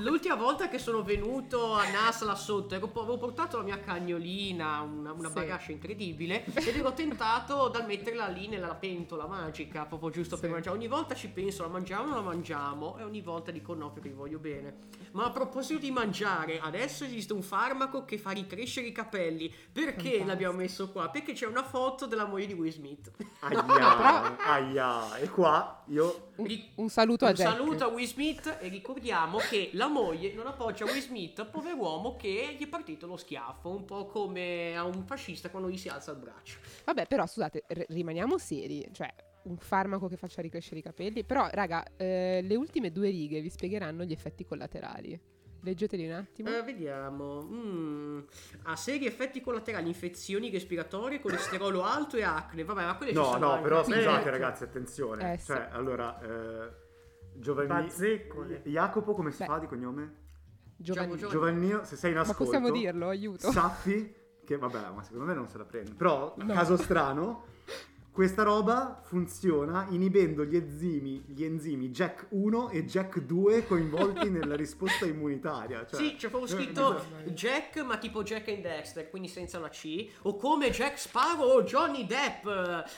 L'ultima 0.00 0.34
volta 0.34 0.68
che 0.68 0.78
sono 0.78 1.02
venuto 1.02 1.74
a 1.74 1.88
Nas 1.90 2.22
là 2.22 2.34
sotto, 2.34 2.74
ero- 2.74 2.90
avevo 2.94 3.18
portato 3.18 3.58
la 3.58 3.62
mia 3.62 3.78
cagnolina, 3.80 4.80
una, 4.80 5.12
una 5.12 5.28
Sì. 5.28 5.34
bagaglia 5.34 5.70
incredibile, 5.72 6.44
ed 6.44 6.76
ero 6.76 6.92
tentato 6.92 7.68
dal 7.68 7.84
metterla 7.86 8.26
lì 8.28 8.48
nella 8.48 8.74
pentola 8.74 9.26
magica, 9.26 9.84
proprio 9.84 10.10
giusto 10.10 10.36
per 10.36 10.48
Sì. 10.48 10.54
mangiare. 10.54 10.76
Ogni 10.76 10.88
volta 10.88 11.14
ci 11.14 11.28
penso, 11.28 11.62
la 11.62 11.68
mangiamo 11.68 12.04
o 12.04 12.06
non 12.06 12.14
la 12.16 12.22
mangiamo, 12.22 12.96
e 12.98 13.02
ogni 13.02 13.20
volta 13.20 13.50
dico 13.50 13.74
no 13.74 13.90
perché 13.92 14.08
vi 14.08 14.14
voglio 14.14 14.38
bene. 14.38 14.76
Ma 15.12 15.24
a 15.24 15.30
proposito 15.30 15.78
di 15.80 15.90
mangiare, 15.90 16.60
adesso 16.60 17.04
esiste 17.04 17.32
un 17.32 17.42
farmaco 17.42 18.04
che 18.04 18.16
fa 18.16 18.30
ricrescere 18.30 18.86
i 18.86 18.92
capelli. 18.92 19.48
Perché 19.72 19.92
Fantastico. 19.92 20.26
l'abbiamo 20.26 20.56
messo 20.58 20.90
qua? 20.90 21.08
Perché 21.10 21.32
c'è 21.34 21.46
una 21.46 21.62
foto 21.64 22.06
della 22.06 22.24
moglie 22.26 22.46
di 22.46 22.54
Will 22.54 22.70
Smith. 22.72 23.10
Aia, 23.40 24.38
aia. 24.46 25.16
E 25.18 25.28
qua 25.28 25.82
io... 25.88 26.28
Un, 26.40 26.46
Ri- 26.46 26.70
un 26.76 26.88
saluto 26.88 27.24
a 27.26 27.28
Un 27.30 27.34
Jack. 27.34 27.50
saluto 27.50 27.84
a 27.84 27.88
Will 27.88 28.06
Smith 28.06 28.58
e 28.60 28.68
ricordiamo 28.68 29.38
che 29.38 29.70
la 29.74 29.88
moglie 29.88 30.32
non 30.34 30.46
appoggia 30.46 30.84
Will 30.84 31.00
Smith, 31.00 31.44
pover'uomo 31.46 32.16
che 32.16 32.56
gli 32.58 32.64
è 32.64 32.68
partito 32.68 33.06
lo 33.06 33.16
schiaffo, 33.16 33.68
un 33.70 33.84
po' 33.84 34.06
come 34.06 34.76
a 34.76 34.84
un 34.84 35.04
fascista 35.04 35.50
quando 35.50 35.68
gli 35.70 35.76
si 35.76 35.88
alza 35.88 36.10
il 36.12 36.18
braccio. 36.18 36.58
Vabbè, 36.84 37.06
però 37.06 37.26
scusate, 37.26 37.64
r- 37.68 37.84
rimaniamo 37.88 38.38
seri. 38.38 38.88
Cioè, 38.92 39.12
un 39.42 39.56
farmaco 39.56 40.06
che 40.08 40.16
faccia 40.16 40.42
ricrescere 40.42 40.80
i 40.80 40.82
capelli. 40.82 41.24
Però, 41.24 41.48
raga, 41.50 41.84
eh, 41.96 42.40
le 42.42 42.54
ultime 42.56 42.90
due 42.92 43.10
righe 43.10 43.40
vi 43.40 43.48
spiegheranno 43.50 44.04
gli 44.04 44.12
effetti 44.12 44.44
collaterali. 44.44 45.18
Leggeteli 45.62 46.06
un 46.06 46.12
attimo. 46.12 46.48
Eh, 46.48 46.62
vediamo. 46.62 47.42
Mm. 47.42 48.20
Ha 48.64 48.76
seri 48.76 49.06
effetti 49.06 49.40
collaterali, 49.40 49.88
infezioni 49.88 50.50
respiratorie, 50.50 51.20
colesterolo 51.20 51.82
alto 51.84 52.16
e 52.16 52.22
acne. 52.22 52.64
Vabbè, 52.64 52.84
ma 52.86 52.96
quelle 52.96 53.12
ci 53.12 53.18
No, 53.18 53.24
sono 53.24 53.38
no, 53.38 53.50
anche. 53.52 53.62
però 53.62 53.84
Sì. 53.84 53.92
scusate 53.92 54.30
ragazzi, 54.30 54.62
attenzione. 54.64 55.32
Eh, 55.34 55.38
sì. 55.38 55.46
Cioè, 55.46 55.68
allora... 55.72 56.20
Eh, 56.20 56.88
Giovanni... 57.34 57.88
Jacopo 58.64 59.14
come 59.14 59.30
si 59.30 59.38
Beh. 59.38 59.46
fa 59.46 59.58
di 59.58 59.66
cognome? 59.66 60.14
Giovanni. 60.76 61.16
Giovanni- 61.16 61.30
Giovannino, 61.30 61.84
se 61.84 61.96
sei 61.96 62.10
in 62.10 62.16
Ma 62.16 62.22
ascolto... 62.22 62.44
possiamo 62.44 62.70
dirlo? 62.70 63.08
Aiuto. 63.08 63.50
Sappi 63.52 64.14
che, 64.44 64.56
vabbè, 64.56 64.90
ma 64.94 65.02
secondo 65.02 65.26
me 65.26 65.34
non 65.34 65.46
se 65.46 65.58
la 65.58 65.64
prende. 65.64 65.92
Però, 65.92 66.34
No. 66.38 66.52
caso 66.54 66.76
strano, 66.76 67.44
questa 68.12 68.42
roba 68.42 69.00
funziona 69.04 69.86
inibendo 69.90 70.44
gli 70.44 70.56
enzimi, 70.56 71.22
gli 71.26 71.44
enzimi 71.44 71.90
Jack 71.90 72.26
1 72.30 72.70
e 72.70 72.84
Jack 72.84 73.20
2 73.20 73.66
coinvolti 73.66 74.28
nella 74.30 74.56
risposta 74.56 75.06
immunitaria. 75.06 75.86
Cioè, 75.86 75.98
Sì, 76.00 76.16
c'è 76.16 76.28
proprio 76.28 76.52
eh, 76.52 76.60
scritto 76.60 76.92
bisogna- 76.94 77.30
Jack, 77.32 77.82
ma 77.84 77.96
tipo 77.98 78.22
Jack 78.22 78.48
and 78.48 78.62
Dexter, 78.62 79.08
quindi 79.08 79.28
senza 79.28 79.58
la 79.58 79.68
C, 79.68 80.08
o 80.22 80.36
come 80.36 80.70
Jack 80.70 80.98
Sparrow 80.98 81.48
o 81.58 81.62
Johnny 81.62 82.04
Depp. 82.04 82.46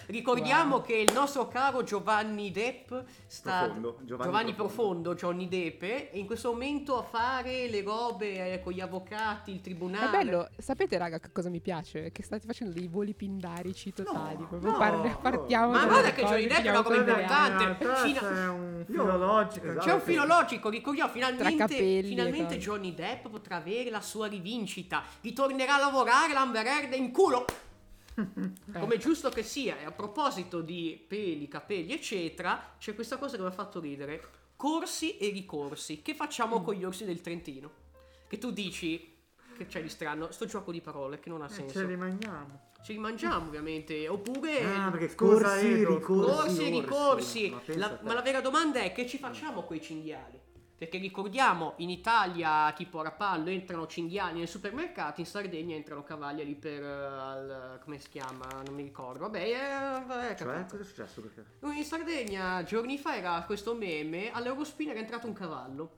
Ricordiamo 0.06 0.76
Wow. 0.76 0.84
che 0.84 0.94
il 0.96 1.12
nostro 1.12 1.46
caro 1.46 1.82
Giovanni 1.82 2.50
Depp 2.50 2.92
sta 3.26 3.64
Profondo, 3.64 3.98
Giovanni 4.04 4.30
Giovanni, 4.30 4.54
Profondo. 4.54 5.10
Profondo, 5.12 5.14
Johnny 5.14 5.48
Depp, 5.48 5.82
è 5.82 6.10
in 6.14 6.26
questo 6.26 6.50
momento 6.50 6.96
a 6.98 7.02
fare 7.02 7.68
le 7.68 7.82
robe 7.82 8.54
eh, 8.54 8.60
con 8.60 8.72
gli 8.72 8.80
avvocati, 8.80 9.50
il 9.52 9.58
È 9.58 9.60
tribunale. 9.60 10.10
bello, 10.16 10.48
sapete 10.58 10.96
raga 10.98 11.18
che 11.18 11.30
cosa 11.32 11.50
mi 11.50 11.60
piace? 11.60 12.10
Che 12.10 12.22
state 12.22 12.46
facendo 12.46 12.72
dei 12.72 12.88
voli 12.88 13.12
pindarici 13.14 13.92
totali. 13.92 14.38
No, 14.38 14.46
proprio 14.48 14.70
no, 14.70 14.78
par- 14.78 15.00
partiamo 15.10 15.72
Ma 15.72 15.84
guarda 15.86 16.12
che 16.12 16.22
Johnny 16.24 16.46
Depp 16.46 16.64
è 16.64 16.70
una 16.70 16.82
cosa 16.82 16.96
importante. 16.96 17.84
C'è 17.84 18.48
un 18.48 18.84
filologico. 18.86 19.66
esatto. 19.66 19.84
C'è 19.86 19.92
un 19.92 20.00
ricordiamo, 20.70 21.10
finalmente, 21.12 22.02
finalmente. 22.02 22.58
Johnny 22.58 22.94
Depp 22.94 23.26
potrà 23.28 23.56
avere 23.56 23.90
la 23.90 24.00
sua 24.00 24.26
rivincita. 24.26 25.02
Ritornerà 25.20 25.76
a 25.76 25.78
lavorare 25.78 26.32
l'Amber 26.32 26.66
Heard 26.66 26.92
in 26.94 27.10
culo. 27.12 27.44
Come 28.14 28.94
è 28.94 28.98
giusto 28.98 29.28
che 29.30 29.42
sia. 29.42 29.78
E 29.80 29.84
a 29.84 29.90
proposito 29.90 30.60
di 30.60 31.02
peli, 31.06 31.48
capelli, 31.48 31.92
eccetera, 31.92 32.74
c'è 32.78 32.94
questa 32.94 33.16
cosa 33.16 33.36
che 33.36 33.42
mi 33.42 33.48
ha 33.48 33.52
fatto 33.52 33.80
ridere. 33.80 34.22
Corsi 34.56 35.16
e 35.16 35.30
ricorsi. 35.30 36.02
Che 36.02 36.14
facciamo 36.14 36.60
Mm. 36.60 36.64
con 36.64 36.74
gli 36.74 36.84
orsi 36.84 37.04
del 37.04 37.20
Trentino? 37.20 37.70
Che 38.28 38.38
tu 38.38 38.50
dici 38.50 39.10
che 39.56 39.66
c'è 39.66 39.82
di 39.82 39.88
strano, 39.88 40.30
sto 40.32 40.46
gioco 40.46 40.72
di 40.72 40.80
parole 40.80 41.20
che 41.20 41.28
non 41.28 41.42
ha 41.42 41.46
Eh, 41.46 41.50
senso. 41.50 41.78
ce 41.78 41.86
li 41.86 41.96
mangiamo. 41.96 42.70
Ci 42.82 42.92
rimangiamo 42.92 43.46
ovviamente, 43.46 44.08
oppure 44.08 44.60
Ah, 44.64 44.90
perché 44.90 45.14
corsi, 45.14 45.84
ricorsi, 45.84 46.02
corsi 46.32 46.48
orsi. 46.48 46.70
ricorsi. 46.70 47.48
Ma, 47.50 47.60
La- 47.76 47.98
ma 48.02 48.14
la 48.14 48.22
vera 48.22 48.40
domanda 48.40 48.80
è 48.80 48.92
che 48.92 49.06
ci 49.06 49.18
facciamo 49.18 49.62
con 49.62 49.76
i 49.76 49.80
cinghiali? 49.80 50.40
Perché 50.76 50.98
ricordiamo, 50.98 51.74
in 51.76 51.90
Italia, 51.90 52.72
tipo 52.74 52.98
a 52.98 53.04
Rapallo, 53.04 53.50
entrano 53.50 53.86
cinghiali 53.86 54.38
nei 54.38 54.48
supermercati, 54.48 55.20
in 55.20 55.28
Sardegna 55.28 55.76
entrano 55.76 56.02
cavalli 56.02 56.44
lì 56.44 56.56
per... 56.56 56.82
al- 56.82 57.78
come 57.84 58.00
si 58.00 58.08
chiama? 58.08 58.46
Non 58.64 58.74
mi 58.74 58.82
ricordo. 58.82 59.20
Vabbè, 59.20 59.38
eh, 59.44 60.04
vabbè, 60.04 60.34
Cioè, 60.34 60.64
cosa 60.68 60.82
è 60.82 60.84
successo? 60.84 61.20
Perché? 61.20 61.44
In 61.78 61.84
Sardegna, 61.84 62.64
giorni 62.64 62.98
fa, 62.98 63.14
era 63.16 63.40
questo 63.46 63.74
meme, 63.74 64.32
all'Eurospin 64.32 64.88
era 64.90 64.98
entrato 64.98 65.28
un 65.28 65.34
cavallo. 65.34 65.90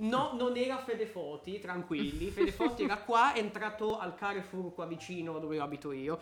No, 0.00 0.32
non 0.34 0.56
era 0.56 0.78
Fede 0.78 1.06
Foti, 1.06 1.58
tranquilli. 1.58 2.30
Fede 2.30 2.52
Foti 2.52 2.84
era 2.84 2.98
qua, 2.98 3.32
è 3.32 3.38
entrato 3.38 3.98
al 3.98 4.14
Carrefour 4.14 4.74
qua 4.74 4.86
vicino 4.86 5.38
dove 5.38 5.58
abito 5.58 5.92
io. 5.92 6.18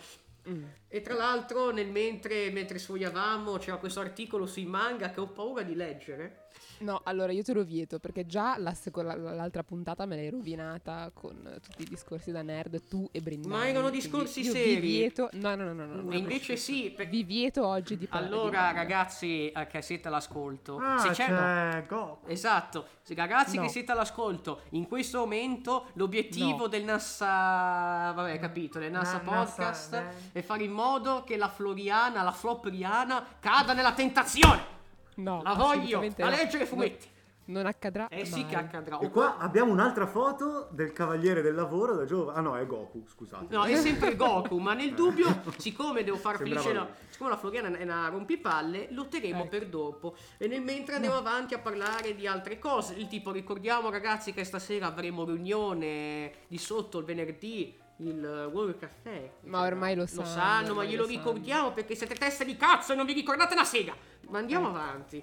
Mm. 0.47 0.63
E 0.87 1.01
tra 1.01 1.13
l'altro, 1.13 1.71
nel 1.71 1.89
mentre, 1.89 2.49
mentre 2.49 2.79
sfogliavamo, 2.79 3.57
c'era 3.57 3.77
questo 3.77 3.99
articolo 3.99 4.45
sui 4.45 4.65
manga 4.65 5.09
che 5.11 5.19
ho 5.19 5.27
paura 5.27 5.63
di 5.63 5.75
leggere. 5.75 6.47
No, 6.79 7.01
allora 7.03 7.31
io 7.33 7.43
te 7.43 7.53
lo 7.53 7.63
vieto 7.63 7.99
perché 7.99 8.25
già 8.25 8.57
la 8.57 8.73
seco- 8.73 9.01
la- 9.01 9.15
l'altra 9.15 9.63
puntata 9.63 10.05
me 10.05 10.15
l'hai 10.15 10.29
rovinata 10.29 11.11
con 11.13 11.35
tutti 11.61 11.81
i 11.83 11.85
discorsi 11.85 12.31
da 12.31 12.41
nerd, 12.41 12.87
tu 12.87 13.07
e 13.11 13.19
Brindani. 13.21 13.53
Ma 13.53 13.67
erano 13.67 13.89
discorsi 13.89 14.41
io 14.41 14.51
seri. 14.53 14.75
Vi 14.75 14.79
vieto, 14.79 15.29
no, 15.33 15.55
no, 15.55 15.65
no, 15.65 15.73
no, 15.73 15.85
no, 15.85 16.01
no. 16.03 16.11
E 16.11 16.17
invece 16.17 16.55
sì, 16.55 16.91
per- 16.95 17.09
Vi 17.09 17.23
vieto 17.23 17.65
oggi 17.67 17.97
di 17.97 18.07
parlare 18.07 18.31
di 18.33 18.39
allora 18.39 18.61
manga. 18.61 18.79
ragazzi 18.79 19.49
eh, 19.51 19.67
che 19.67 19.81
siete 19.81 20.07
all'ascolto, 20.07 20.77
Ah, 20.77 20.99
se 20.99 21.09
c'è... 21.09 21.25
c'è 21.25 21.85
Goku. 21.87 22.27
Esatto, 22.29 22.85
Se- 23.01 23.13
ragazzi 23.15 23.57
No. 23.57 23.63
che 23.63 23.69
siete 23.69 23.91
all'ascolto, 23.91 24.61
in 24.69 24.87
questo 24.87 25.19
momento 25.19 25.87
l'obiettivo 25.93 26.57
No. 26.59 26.67
del 26.67 26.83
NASA, 26.85 28.11
vabbè 28.15 28.39
capito, 28.39 28.79
del 28.79 28.91
NASA 28.91 29.17
Na- 29.17 29.31
NASA, 29.31 29.35
Podcast 29.45 29.93
eh. 29.93 30.39
è 30.39 30.41
fare 30.41 30.63
in 30.63 30.71
modo 30.71 31.23
che 31.25 31.35
la 31.37 31.49
Floriana, 31.49 32.23
la 32.23 32.31
Flopriana 32.31 33.25
cada 33.39 33.73
nella 33.73 33.93
tentazione. 33.93 34.77
No, 35.19 35.41
La 35.43 35.53
voglio 35.53 35.99
assolutamente 35.99 36.21
a 36.23 36.29
no. 36.29 36.35
leggere 36.35 36.65
fumetti. 36.65 37.07
Non, 37.49 37.65
accadrà 37.65 38.07
Eh 38.09 38.25
sì 38.25 38.41
mai. 38.41 38.45
che 38.45 38.55
accadrà. 38.55 38.99
E 38.99 39.09
qua 39.09 39.37
abbiamo 39.37 39.71
un'altra 39.71 40.05
foto 40.07 40.67
del 40.71 40.93
cavaliere 40.93 41.41
del 41.41 41.55
lavoro 41.55 41.95
da 41.95 42.05
Giova. 42.05 42.33
Ah 42.33 42.41
no, 42.41 42.55
è 42.57 42.65
Goku, 42.65 43.05
scusate. 43.07 43.45
No, 43.49 43.63
è 43.65 43.75
sempre 43.75 44.15
Goku, 44.15 44.57
ma 44.59 44.73
nel 44.73 44.93
dubbio, 44.93 45.41
siccome 45.57 46.03
devo 46.03 46.17
far 46.17 46.37
Sembrava 46.37 46.61
felice, 46.61 46.77
la, 46.79 46.83
lui. 46.85 46.93
siccome 47.09 47.29
la 47.31 47.37
Floriana 47.37 47.77
è 47.77 47.83
una 47.83 48.07
rompipalle, 48.09 48.87
lo 48.91 49.07
terremo 49.07 49.39
Ecco. 49.41 49.49
per 49.49 49.67
dopo. 49.67 50.15
E 50.37 50.47
nel 50.47 50.61
mentre 50.61 50.95
andiamo 50.95 51.17
avanti 51.17 51.53
a 51.53 51.59
parlare 51.59 52.15
di 52.15 52.27
altre 52.27 52.59
cose. 52.59 52.93
Il 52.93 53.07
tipo, 53.07 53.31
ricordiamo 53.31 53.89
ragazzi 53.89 54.31
che 54.33 54.43
stasera 54.43 54.87
avremo 54.87 55.25
riunione 55.25 56.31
di 56.47 56.57
sotto 56.57 56.99
il 56.99 57.05
venerdì. 57.05 57.75
Il 58.01 58.49
World 58.53 58.77
Caffè 58.79 59.29
Ma 59.41 59.63
ormai 59.63 59.93
lo 59.93 60.03
Lo 60.03 60.07
sanno, 60.07 60.25
sanno, 60.25 60.73
ma 60.73 60.85
glielo 60.85 61.01
lo 61.01 61.07
sanno. 61.09 61.17
ricordiamo 61.17 61.71
perché 61.73 61.95
siete 61.95 62.15
teste 62.15 62.45
di 62.45 62.55
cazzo 62.55 62.93
e 62.93 62.95
non 62.95 63.05
vi 63.05 63.11
ricordate 63.11 63.53
una 63.53 63.65
sega. 63.65 63.93
Ma 64.29 64.37
andiamo 64.37 64.67
avanti. 64.69 65.21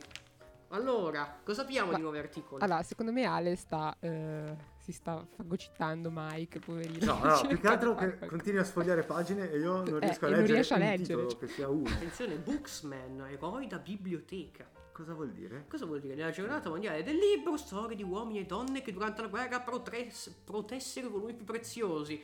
Allora, 0.68 1.38
cosa 1.44 1.62
abbiamo 1.62 1.90
Ma- 1.92 1.96
di 1.96 2.02
nuovi 2.02 2.18
articoli? 2.18 2.62
Allora, 2.62 2.82
secondo 2.82 3.12
me 3.12 3.24
Ale 3.24 3.54
sta, 3.54 3.96
eh, 4.00 4.56
si 4.78 4.90
sta 4.92 5.24
fagocitando 5.36 6.10
Mike, 6.12 6.58
poverino. 6.58 7.04
No, 7.14 7.18
no, 7.24 7.40
più 7.46 7.60
che 7.60 7.66
altro 7.68 7.94
che 7.96 8.18
continui 8.26 8.58
a 8.60 8.64
sfogliare 8.64 9.02
pagine 9.04 9.50
e 9.50 9.58
io 9.58 9.84
non 9.84 9.96
Eh, 9.96 10.00
riesco 10.00 10.24
a 10.24 10.28
e 10.28 10.30
non 10.32 10.40
leggere 10.40 10.54
riesce 10.54 10.74
a 10.74 10.78
leggere. 10.78 11.02
titolo 11.26 11.38
che 11.38 11.46
sia 11.48 11.68
uno. 11.68 11.88
Attenzione, 11.88 12.34
Booksman, 12.36 13.26
eroi 13.30 13.66
da 13.68 13.78
biblioteca. 13.78 14.68
Cosa 14.92 15.12
vuol 15.12 15.30
dire? 15.30 15.66
Cosa 15.68 15.84
vuol 15.84 16.00
dire? 16.00 16.14
Nella 16.14 16.30
giornata 16.30 16.68
mondiale 16.70 17.02
del 17.02 17.16
libro, 17.16 17.56
storie 17.58 17.94
di 17.94 18.02
uomini 18.02 18.40
e 18.40 18.46
donne 18.46 18.80
che 18.82 18.92
durante 18.92 19.20
la 19.22 19.28
guerra 19.28 19.60
protres- 19.60 20.34
protessero 20.42 21.06
i 21.06 21.10
volumi 21.10 21.34
più 21.34 21.44
preziosi. 21.44 22.20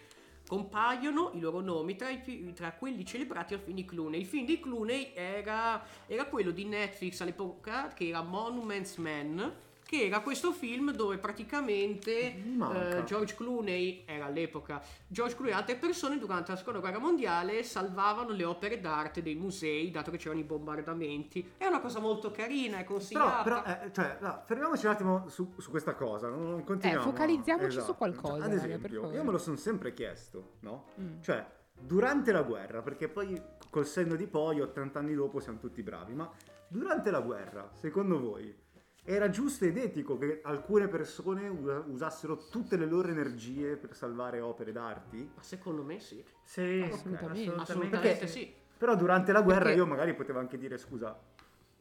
Compaiono 0.52 1.30
i 1.32 1.40
loro 1.40 1.62
nomi 1.62 1.96
tra, 1.96 2.10
i 2.10 2.52
tra 2.52 2.72
quelli 2.72 3.06
celebrati 3.06 3.54
al 3.54 3.60
film 3.60 3.74
di 3.74 3.86
Clooney. 3.86 4.20
Il 4.20 4.26
film 4.26 4.44
di 4.44 4.60
Clooney 4.60 5.12
era, 5.14 5.82
era 6.06 6.26
quello 6.26 6.50
di 6.50 6.66
Netflix 6.66 7.22
all'epoca, 7.22 7.88
che 7.88 8.08
era 8.08 8.20
Monuments 8.20 8.96
Man, 8.96 9.50
che 9.92 10.06
era 10.06 10.20
questo 10.20 10.52
film 10.52 10.90
dove 10.92 11.18
praticamente 11.18 12.10
eh, 12.12 13.02
George 13.04 13.34
Clooney, 13.34 14.04
era 14.06 14.24
all'epoca, 14.24 14.80
George 15.06 15.34
Clooney 15.34 15.52
e 15.52 15.58
altre 15.58 15.76
persone 15.76 16.16
durante 16.16 16.50
la 16.50 16.56
seconda 16.56 16.78
guerra 16.80 16.98
mondiale 16.98 17.62
salvavano 17.62 18.30
le 18.30 18.44
opere 18.44 18.80
d'arte 18.80 19.20
dei 19.20 19.34
musei, 19.34 19.90
dato 19.90 20.10
che 20.10 20.16
c'erano 20.16 20.40
i 20.40 20.44
bombardamenti. 20.44 21.52
È 21.58 21.66
una 21.66 21.80
cosa 21.80 22.00
molto 22.00 22.30
carina, 22.30 22.78
è 22.78 22.84
Però, 22.84 22.92
consigliata. 22.94 23.42
però 23.42 23.62
eh, 23.64 23.92
cioè, 23.92 24.16
no, 24.22 24.42
fermiamoci 24.46 24.86
un 24.86 24.92
attimo 24.92 25.28
su, 25.28 25.52
su 25.58 25.68
questa 25.68 25.94
cosa. 25.94 26.30
Non, 26.30 26.64
continuiamo. 26.64 27.02
Eh, 27.02 27.10
focalizziamoci 27.10 27.66
Esatto. 27.66 27.84
su 27.84 27.94
qualcosa, 27.94 28.36
Cioè, 28.36 28.44
ad 28.46 28.52
esempio, 28.54 29.12
io 29.12 29.22
me 29.24 29.30
lo 29.30 29.36
sono 29.38 29.56
sempre 29.56 29.92
chiesto, 29.92 30.52
no? 30.60 30.86
Mm. 30.98 31.20
Cioè, 31.20 31.44
durante 31.78 32.32
la 32.32 32.40
guerra, 32.40 32.80
perché 32.80 33.08
poi 33.08 33.38
col 33.68 33.84
senno 33.84 34.16
di 34.16 34.26
poi, 34.26 34.58
80 34.58 34.98
anni 34.98 35.12
dopo, 35.12 35.38
siamo 35.38 35.58
tutti 35.58 35.82
bravi, 35.82 36.14
ma 36.14 36.30
durante 36.66 37.10
la 37.10 37.20
guerra, 37.20 37.68
secondo 37.74 38.18
voi, 38.18 38.56
era 39.04 39.28
giusto 39.30 39.64
ed 39.64 39.76
etico 39.76 40.16
che 40.16 40.40
alcune 40.44 40.86
persone 40.88 41.48
usa- 41.48 41.82
usassero 41.86 42.46
tutte 42.48 42.76
le 42.76 42.86
loro 42.86 43.08
energie 43.08 43.76
per 43.76 43.94
salvare 43.96 44.40
opere 44.40 44.70
d'arti? 44.72 45.30
Ma 45.34 45.42
secondo 45.42 45.82
me 45.82 45.98
sì. 45.98 46.24
Sì, 46.44 46.88
Assolutamente. 46.90 47.54
Assolutamente 47.60 47.98
Perché- 48.18 48.26
sì. 48.26 48.54
Però 48.78 48.94
durante 48.96 49.32
la 49.32 49.42
guerra 49.42 49.64
Perché- 49.64 49.76
io 49.78 49.86
magari 49.86 50.14
potevo 50.14 50.38
anche 50.38 50.56
dire, 50.58 50.76
scusa, 50.78 51.16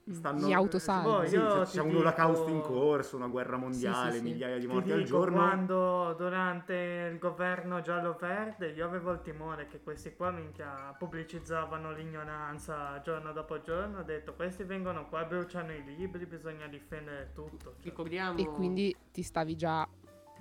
stanno... 0.10 0.46
Mi 0.46 0.54
autosalvo. 0.54 1.20
Boh, 1.20 1.26
Sì, 1.28 1.38
c'è, 1.38 1.62
c'è 1.64 1.82
un 1.82 1.88
dico- 1.90 2.00
olocausto 2.00 2.50
in 2.50 2.62
corso, 2.62 3.16
una 3.16 3.28
guerra 3.28 3.58
mondiale, 3.58 4.12
sì, 4.14 4.18
sì. 4.18 4.24
migliaia 4.24 4.56
di 4.58 4.66
Ti 4.66 4.72
morti 4.74 4.92
al 4.92 4.98
dico, 5.04 5.10
giorno. 5.18 5.36
quando 5.38 6.14
durante 6.18 7.10
il 7.12 7.18
governo 7.20 7.82
giallo-verde 7.82 8.70
io 8.70 8.86
avevo 8.86 9.12
il 9.12 9.22
timore 9.22 9.68
che 9.68 9.82
questi 9.82 10.14
qua 10.16 10.32
minchia 10.32 10.96
pubblicizzavano 10.98 11.92
l'ignoranza 11.92 13.00
giorno 13.04 13.32
dopo 13.34 13.62
giorno. 13.62 14.00
Ho 14.00 14.04
detto 14.04 14.34
questi 14.34 14.64
vengono 14.64 15.08
qua, 15.08 15.24
bruciano 15.24 15.72
i 15.72 15.84
libri, 15.84 16.26
bisogna 16.26 16.68
difendere 16.68 17.32
tutto. 17.34 17.74
Cioè, 17.76 17.84
Ricordiamo... 17.84 18.38
E 18.40 18.46
quindi 18.46 18.96
ti 19.12 19.22
stavi 19.22 19.56
già, 19.56 19.88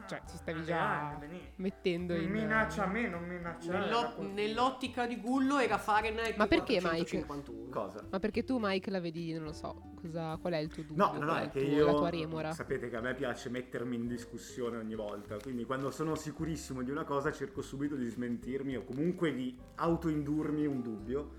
cioè 0.06 0.22
ti 0.26 0.36
stavi 0.36 0.58
alle 0.58 0.66
già 0.66 1.18
mettendo 1.56 2.14
in... 2.14 2.30
Minaccia 2.30 2.84
a 2.84 2.86
me, 2.86 3.08
non 3.08 3.24
minacciare. 3.24 3.78
Nello- 3.78 4.14
nell'ottica 4.32 5.06
di 5.06 5.20
Gullo 5.20 5.58
era 5.58 5.78
Fahrenheit 5.78 6.36
Ma 6.36 6.46
perché, 6.46 6.74
Mike? 6.82 7.24
451. 7.24 7.68
Cosa? 7.70 8.04
Ma 8.10 8.18
perché 8.18 8.44
tu 8.44 8.58
Mike 8.60 8.90
la 8.90 9.00
vedi, 9.00 9.32
non 9.32 9.44
lo 9.44 9.52
so, 9.52 9.92
cosa, 10.00 10.36
qual 10.40 10.52
è 10.54 10.58
il 10.58 10.68
tuo 10.68 10.82
dubbio? 10.82 11.04
No, 11.06 11.12
no, 11.18 11.24
no, 11.24 11.36
è 11.36 11.44
il 11.44 11.50
che 11.50 11.60
tuo- 11.64 11.68
io 11.70 11.86
La 11.86 11.92
tua 11.92 12.10
remora? 12.10 12.52
sapete 12.52 12.88
che 12.88 12.96
a 12.96 13.00
me 13.00 13.14
piace 13.14 13.48
mettermi 13.50 13.96
in 13.96 14.06
discussione 14.06 14.76
ogni 14.78 14.94
volta, 14.94 15.36
quindi 15.36 15.64
quando 15.64 15.90
sono 15.90 16.14
sicurissimo 16.14 16.82
di 16.82 16.90
una 16.90 17.04
cosa 17.04 17.30
cerco 17.32 17.62
subito 17.62 17.94
di 17.96 18.08
smentirmi 18.08 18.76
o 18.76 18.84
comunque 18.84 19.32
di 19.32 19.56
autoindurmi 19.76 20.66
un 20.66 20.82
dubbio 20.82 21.30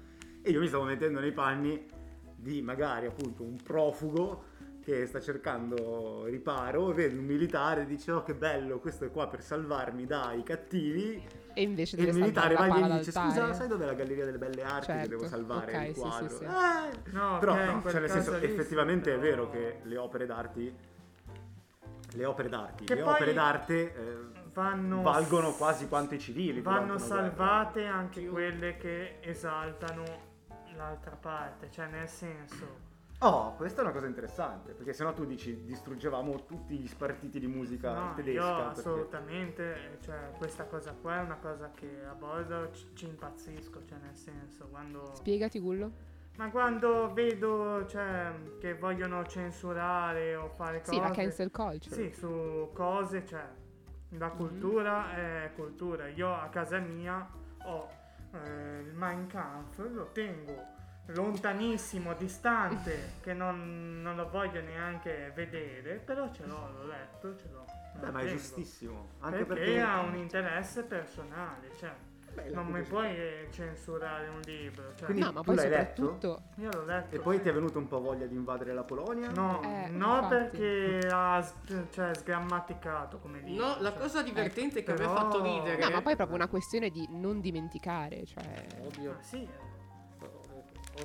e 0.41 0.51
io 0.51 0.59
mi 0.59 0.67
stavo 0.67 0.83
mettendo 0.85 1.19
nei 1.19 1.31
panni 1.33 1.85
di 2.35 2.61
magari 2.61 3.05
appunto 3.05 3.43
un 3.43 3.55
profugo 3.61 4.43
che 4.83 5.05
sta 5.05 5.19
cercando 5.19 6.25
riparo, 6.25 6.87
vede 6.91 7.15
un 7.17 7.25
militare 7.25 7.81
e 7.81 7.85
dice 7.85 8.11
oh 8.11 8.23
che 8.23 8.33
bello, 8.33 8.79
questo 8.79 9.05
è 9.05 9.11
qua 9.11 9.27
per 9.27 9.41
salvarmi 9.43 10.05
dai 10.05 10.41
cattivi 10.43 11.23
E 11.53 11.61
invece 11.61 11.97
e 11.97 12.03
il 12.03 12.13
militare 12.13 12.55
va 12.55 12.65
lì 12.65 12.81
e 12.81 12.87
gli 12.87 12.97
dice 12.97 13.11
scusa 13.11 13.53
sai 13.53 13.67
dov'è 13.67 13.85
la 13.85 13.93
Galleria 13.93 14.25
delle 14.25 14.37
Belle 14.39 14.63
Arti 14.63 14.85
che 14.87 14.91
Certo, 14.93 15.07
devo 15.09 15.27
salvare 15.27 15.75
ok, 15.77 15.87
il 15.87 15.93
sì, 15.93 15.99
quadro? 15.99 16.29
sì, 16.29 16.35
sì. 16.37 16.43
Eh, 16.45 17.11
No, 17.11 17.37
però 17.39 17.53
ok, 17.53 17.59
in 17.59 17.81
no, 17.83 17.89
cioè 17.91 17.99
nel 17.99 18.09
senso 18.09 18.37
sì, 18.39 18.45
effettivamente 18.45 19.13
è 19.13 19.17
però- 19.19 19.29
vero 19.29 19.49
che 19.49 19.79
le 19.83 19.97
opere 19.97 20.25
d'arte 20.25 20.73
le 22.13 22.25
opere 22.25 22.49
d'arte 22.49 22.83
Che 22.83 22.95
le 22.95 23.01
opere 23.03 23.33
d'arte 23.33 23.95
eh, 23.95 24.17
vanno 24.53 25.01
valgono 25.01 25.51
quasi 25.53 25.87
quanto 25.87 26.15
i 26.15 26.19
civili 26.19 26.59
vanno 26.61 26.95
una 26.95 26.95
guerra. 26.95 27.05
salvate 27.05 27.85
anche 27.85 28.27
quelle 28.27 28.75
che 28.77 29.17
esaltano 29.21 30.03
l'altra 30.75 31.15
parte, 31.15 31.69
cioè 31.71 31.87
nel 31.87 32.07
senso 32.09 32.89
oh 33.23 33.53
questa 33.55 33.81
è 33.81 33.83
una 33.83 33.93
cosa 33.93 34.07
interessante 34.07 34.73
perché 34.73 34.93
sennò 34.93 35.13
tu 35.13 35.25
dici 35.25 35.63
distruggevamo 35.63 36.45
tutti 36.45 36.77
gli 36.77 36.87
spartiti 36.87 37.39
di 37.39 37.47
musica 37.47 37.93
no, 37.93 38.13
tedesca 38.15 38.39
io 38.47 38.55
perché- 38.55 38.79
assolutamente, 38.79 39.97
cioè 40.01 40.31
questa 40.37 40.65
cosa 40.65 40.93
qua 40.99 41.17
è 41.19 41.21
una 41.21 41.37
cosa 41.37 41.71
che 41.73 42.03
a 42.03 42.13
volte 42.13 42.69
ci, 42.73 42.87
ci 42.95 43.07
impazzisco, 43.07 43.85
cioè 43.85 43.97
nel 43.99 44.15
senso 44.15 44.67
quando 44.69 45.11
Spiegati 45.15 45.59
Gullo. 45.59 45.91
ma 46.37 46.49
quando 46.49 47.13
vedo 47.13 47.85
cioè 47.85 48.31
che 48.59 48.75
vogliono 48.75 49.25
censurare 49.25 50.35
o 50.35 50.49
fare 50.49 50.79
cose 50.79 50.93
Sì, 50.93 50.99
la 50.99 51.11
cancel 51.11 51.51
culture. 51.51 51.95
Sì, 51.95 52.11
su 52.17 52.69
cose, 52.73 53.25
cioè 53.25 53.45
la 54.17 54.27
Mhm. 54.29 54.35
cultura 54.35 55.13
è 55.15 55.51
cultura. 55.55 56.07
Io 56.07 56.33
a 56.33 56.47
casa 56.49 56.79
mia 56.79 57.29
ho 57.65 57.87
eh, 58.33 58.79
il 58.79 58.93
Mein 58.95 59.27
Kampf, 59.27 59.77
lo 59.91 60.09
tengo 60.11 60.79
lontanissimo, 61.13 62.13
distante, 62.13 63.13
che 63.21 63.33
non, 63.33 64.01
non 64.01 64.15
lo 64.15 64.29
voglio 64.29 64.61
neanche 64.61 65.31
vedere, 65.35 65.95
però 65.95 66.31
ce 66.31 66.45
l'ho, 66.45 66.69
l'ho 66.77 66.85
letto, 66.87 67.35
ce 67.37 67.49
l'ho. 67.51 67.65
Beh, 67.99 68.11
ma 68.11 68.21
è 68.21 68.27
giustissimo 68.27 69.09
anche 69.19 69.43
Perché, 69.43 69.63
perché, 69.63 69.79
ha 69.81 69.99
un 69.99 70.15
interesse 70.15 70.83
personale, 70.83 71.71
cioè 71.77 71.93
Beh, 72.33 72.49
non 72.51 72.67
mi 72.67 72.81
puoi 72.83 73.09
eh, 73.09 73.47
censurare 73.51 74.29
un 74.29 74.39
libro. 74.45 74.93
Cioè, 74.95 75.05
Quindi- 75.05 75.23
No, 75.23 75.31
ma 75.33 75.41
poi 75.41 75.55
l'hai 75.55 75.65
soprattutto... 75.65 76.43
io 76.55 76.69
l'ho 76.71 76.85
letto. 76.85 77.15
e 77.15 77.19
poi 77.19 77.35
sì. 77.35 77.41
ti 77.43 77.49
è 77.49 77.53
venuto 77.53 77.77
un 77.77 77.87
po' 77.87 77.99
voglia 77.99 78.25
di 78.25 78.35
invadere 78.35 78.73
la 78.73 78.83
Polonia 78.83 79.29
No, 79.31 79.61
Eh, 79.61 79.89
no 79.89 80.19
infatti. 80.21 80.27
perché 80.57 81.07
ha 81.11 81.45
cioè, 81.91 82.13
sgrammaticato 82.15 83.17
come 83.19 83.41
libro. 83.41 83.65
No, 83.65 83.75
la 83.81 83.91
cioè. 83.91 83.99
cosa 83.99 84.21
divertente 84.23 84.81
che 84.83 84.93
mi 84.93 84.99
ha 84.99 85.01
però- 85.01 85.15
fatto 85.15 85.43
ridere... 85.43 85.83
No, 85.83 85.89
ma 85.89 86.01
poi 86.01 86.13
è 86.13 86.15
proprio 86.15 86.37
una 86.37 86.47
questione 86.47 86.89
di 86.89 87.05
non 87.09 87.41
dimenticare, 87.41 88.25
cioè... 88.25 88.65
Ovvio. 88.79 89.11
Ah, 89.19 89.21
sì, 89.21 89.43
eh. 89.43 89.47
Ovvio, 89.47 89.70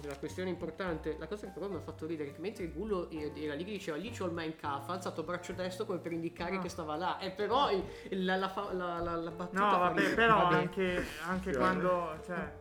la 0.05 0.16
questione 0.16 0.50
importante, 0.50 1.16
la 1.19 1.26
cosa 1.26 1.47
che 1.47 1.52
però 1.52 1.69
mi 1.69 1.76
ha 1.76 1.81
fatto 1.81 2.07
ridere 2.07 2.31
è 2.31 2.33
che 2.35 2.40
mentre 2.40 2.69
Gullo 2.69 3.09
era 3.11 3.55
lì 3.55 3.64
che 3.64 3.71
diceva 3.73 3.97
lì 3.97 4.11
c'ho 4.11 4.26
il 4.26 4.33
Mein 4.33 4.57
Kampf, 4.57 4.88
ha 4.88 4.93
alzato 4.95 5.21
il 5.21 5.26
braccio 5.26 5.52
destro 5.52 5.85
come 5.87 5.99
per 5.99 6.12
indicare 6.12 6.57
Ah. 6.57 6.59
che 6.61 6.69
stava 6.69 6.97
là. 6.97 7.19
E 7.19 7.31
però 7.31 7.71
il- 7.71 8.25
la, 8.25 8.37
la 8.37 8.52
la- 8.73 8.99
la- 9.00 9.16
la 9.16 9.31
battuta 9.31 9.61
No, 9.71 9.78
vabbè, 9.78 9.99
ridere. 9.99 10.14
però 10.14 10.37
Vabbè. 10.43 10.55
anche, 10.57 11.05
anche 11.26 11.52
Sì, 11.52 11.59
quando 11.59 12.19
cioè, 12.26 12.52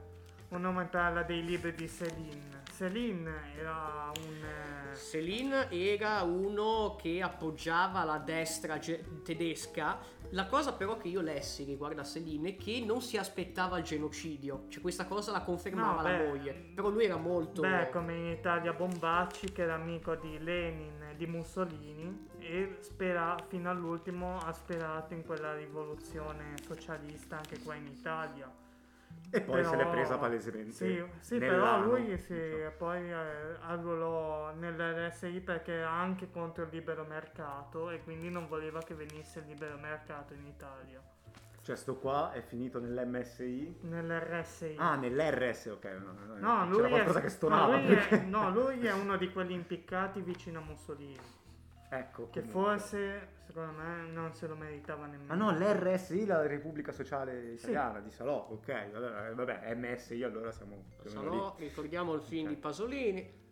un 0.49 0.61
nome 0.61 0.85
parla 0.85 1.23
dei 1.23 1.43
libri 1.43 1.73
di 1.73 1.87
Céline. 1.89 2.53
Céline 2.71 3.31
era 3.57 4.11
un... 4.17 4.43
eh, 4.91 4.95
Céline 4.95 5.69
era 5.71 6.21
uno 6.23 6.95
che 7.01 7.21
appoggiava 7.21 8.03
la 8.03 8.17
destra 8.17 8.77
ge- 8.79 9.21
tedesca. 9.23 9.97
La 10.35 10.47
cosa 10.47 10.73
però 10.73 10.97
che 10.97 11.07
io 11.07 11.21
lessi 11.21 11.63
riguardo 11.63 12.01
a 12.01 12.03
Céline 12.03 12.49
è 12.49 12.55
che 12.57 12.83
non 12.85 13.01
si 13.01 13.15
aspettava 13.15 13.77
il 13.77 13.85
genocidio. 13.85 14.65
Cioè 14.67 14.81
questa 14.81 15.05
cosa 15.05 15.31
la 15.31 15.41
confermava 15.41 16.01
No, 16.01 16.09
la 16.09 16.17
beh, 16.17 16.27
moglie. 16.27 16.51
Però 16.75 16.89
lui 16.89 17.05
era 17.05 17.15
molto... 17.15 17.61
Beh, 17.61 17.89
come 17.89 18.17
in 18.17 18.25
Italia 18.25 18.73
Bombacci, 18.73 19.53
che 19.53 19.61
era 19.61 19.75
amico 19.75 20.13
di 20.15 20.37
Lenin 20.39 21.01
e 21.11 21.15
di 21.15 21.25
Mussolini, 21.25 22.27
e 22.37 22.75
spera, 22.81 23.37
fino 23.47 23.69
all'ultimo 23.69 24.37
ha 24.39 24.51
sperato 24.51 25.13
in 25.13 25.23
quella 25.23 25.55
rivoluzione 25.55 26.55
socialista 26.67 27.37
anche 27.37 27.57
qua 27.63 27.75
in 27.75 27.87
Italia. 27.87 28.51
E 29.35 29.41
poi 29.41 29.57
Però- 29.61 29.69
se 29.69 29.75
l'è 29.75 29.87
presa 29.87 30.17
palesemente 30.17 30.71
Sì, 30.71 31.05
sì 31.19 31.37
però 31.37 31.81
lui 31.81 32.17
si, 32.17 32.35
poi 32.77 33.09
eh, 33.11 33.15
arruolò 33.61 34.53
nell'RSI 34.53 35.41
perché 35.41 35.73
era 35.73 35.89
anche 35.89 36.29
contro 36.31 36.63
il 36.63 36.69
libero 36.71 37.03
mercato 37.03 37.89
e 37.89 38.01
quindi 38.03 38.29
non 38.29 38.47
voleva 38.47 38.81
che 38.81 38.93
venisse 38.93 39.39
il 39.39 39.45
libero 39.47 39.77
mercato 39.77 40.33
in 40.33 40.45
Italia. 40.45 41.01
cioè 41.61 41.75
sto 41.75 41.95
qua 41.97 42.31
è 42.31 42.41
finito 42.41 42.79
nell'MSI 42.79 43.79
Nell'RSI. 43.81 44.75
ah 44.77 44.95
nell'RS 44.95 45.65
ok 45.65 45.85
no, 45.99 46.13
no, 46.13 46.35
no, 46.37 46.65
lui 46.69 46.91
è, 46.93 47.03
no, 47.49 47.67
lui 47.77 47.95
è, 47.95 48.23
no, 48.25 48.49
lui 48.51 48.85
è 48.85 48.93
uno 48.93 49.17
di 49.17 49.31
quelli 49.31 49.53
impiccati 49.53 50.21
vicino 50.21 50.59
a 50.59 50.63
Mussolini. 50.63 51.43
Ecco 51.99 52.29
Che 52.29 52.41
comunque. 52.41 52.61
forse, 52.77 53.27
secondo 53.45 53.71
me, 53.81 54.07
non 54.07 54.33
se 54.33 54.47
lo 54.47 54.55
meritava 54.55 55.05
nemmeno. 55.05 55.31
Ah 55.31 55.35
no, 55.35 55.51
l'RSI, 55.51 56.25
la 56.25 56.45
Repubblica 56.45 56.91
Sociale 56.91 57.51
Italiana 57.53 57.99
di 57.99 58.11
Salò, 58.11 58.47
ok, 58.51 58.69
allora, 58.93 59.27
eh, 59.27 59.33
vabbè, 59.33 59.73
MSI 59.75 60.23
allora 60.23 60.51
siamo 60.51 60.75
lì. 60.75 61.09
Salò, 61.09 61.55
ricordiamo 61.57 62.13
il 62.13 62.21
film 62.21 62.45
Cioè. 62.45 62.53
di 62.55 62.59
Pasolini. 62.59 63.43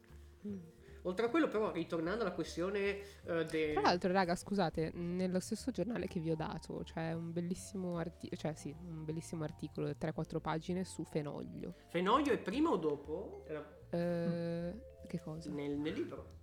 Oltre 1.06 1.25
a 1.25 1.29
quello, 1.29 1.49
però, 1.49 1.71
ritornando 1.73 2.21
alla 2.23 2.32
questione 2.32 2.97
eh, 3.25 3.45
de- 3.45 3.73
Tra 3.73 3.82
l'altro, 3.82 4.12
raga, 4.13 4.36
scusate, 4.38 4.91
nello 4.93 5.41
stesso 5.41 5.69
giornale 5.71 6.08
che 6.08 6.21
vi 6.21 6.32
ho 6.32 6.36
dato 6.36 6.82
c'è 6.86 7.12
un 7.12 7.34
bellissimo 7.34 7.97
articolo, 7.97 8.39
cioè 8.39 8.53
sì, 8.53 8.73
un 8.88 9.03
bellissimo 9.03 9.43
articolo, 9.43 9.89
3-4 9.89 10.39
pagine 10.39 10.86
su 10.86 11.03
Fenoglio. 11.03 11.73
Fenoglio 11.88 12.32
è 12.32 12.38
prima 12.38 12.69
o 12.69 12.77
dopo? 12.77 13.43
Eh, 13.89 14.73
che 15.08 15.19
cosa? 15.19 15.49
nel, 15.49 15.77
nel 15.77 15.93
libro. 15.93 16.41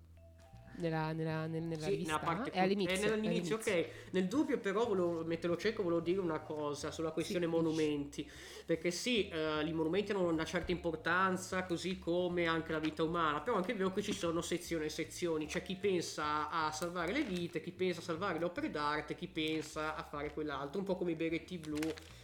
Nella, 0.81 1.13
nella, 1.13 1.47
nel- 1.47 1.63
nella 1.63 1.85
Sì, 1.87 2.03
nella 2.05 2.19
parte 2.19 2.51
è 2.51 2.59
all'inizio. 2.59 3.07
è 3.09 3.11
è 3.11 3.13
all'inizio. 3.13 3.57
ok. 3.57 3.87
Nel 4.13 4.27
dubbio, 4.27 4.59
però, 4.59 4.87
volevo 4.87 5.23
metterlo 5.25 5.57
cieco, 5.57 5.83
volevo 5.83 6.01
dire 6.01 6.21
una 6.21 6.41
cosa 6.41 6.91
sulla 6.91 7.11
questione 7.11 7.45
Sì, 7.45 7.51
monumenti. 7.51 8.31
Perché 8.65 8.91
sì, 8.91 9.29
eh, 9.29 9.63
i 9.65 9.73
monumenti 9.73 10.13
hanno 10.13 10.27
una 10.29 10.45
certa 10.45 10.73
importanza, 10.73 11.65
così 11.65 11.99
come 11.99 12.47
anche 12.47 12.73
la 12.73 12.79
vita 12.79 13.03
umana. 13.03 13.41
Però 13.41 13.57
anche 13.57 13.73
è 13.73 13.77
vero 13.77 13.93
che 13.93 14.03
ci 14.03 14.13
sono 14.13 14.41
sezioni 14.41 14.87
e 14.87 14.89
sezioni. 14.89 15.47
C'è 15.47 15.63
chi 15.63 15.77
pensa 15.77 16.49
a 16.51 16.73
salvare 16.73 17.13
le 17.13 17.23
vite, 17.23 17.61
chi 17.61 17.73
pensa 17.73 18.01
a 18.01 18.05
salvare 18.05 18.39
le 18.39 18.45
opere 18.47 18.71
d'arte, 18.71 19.15
chi 19.15 19.29
pensa 19.29 19.95
a 19.95 20.03
fare 20.03 20.33
quell'altro. 20.33 20.79
Un 20.81 20.87
po' 20.87 20.97
come 20.97 21.11
i 21.13 21.17
beretti 21.17 21.59
blu, 21.59 21.79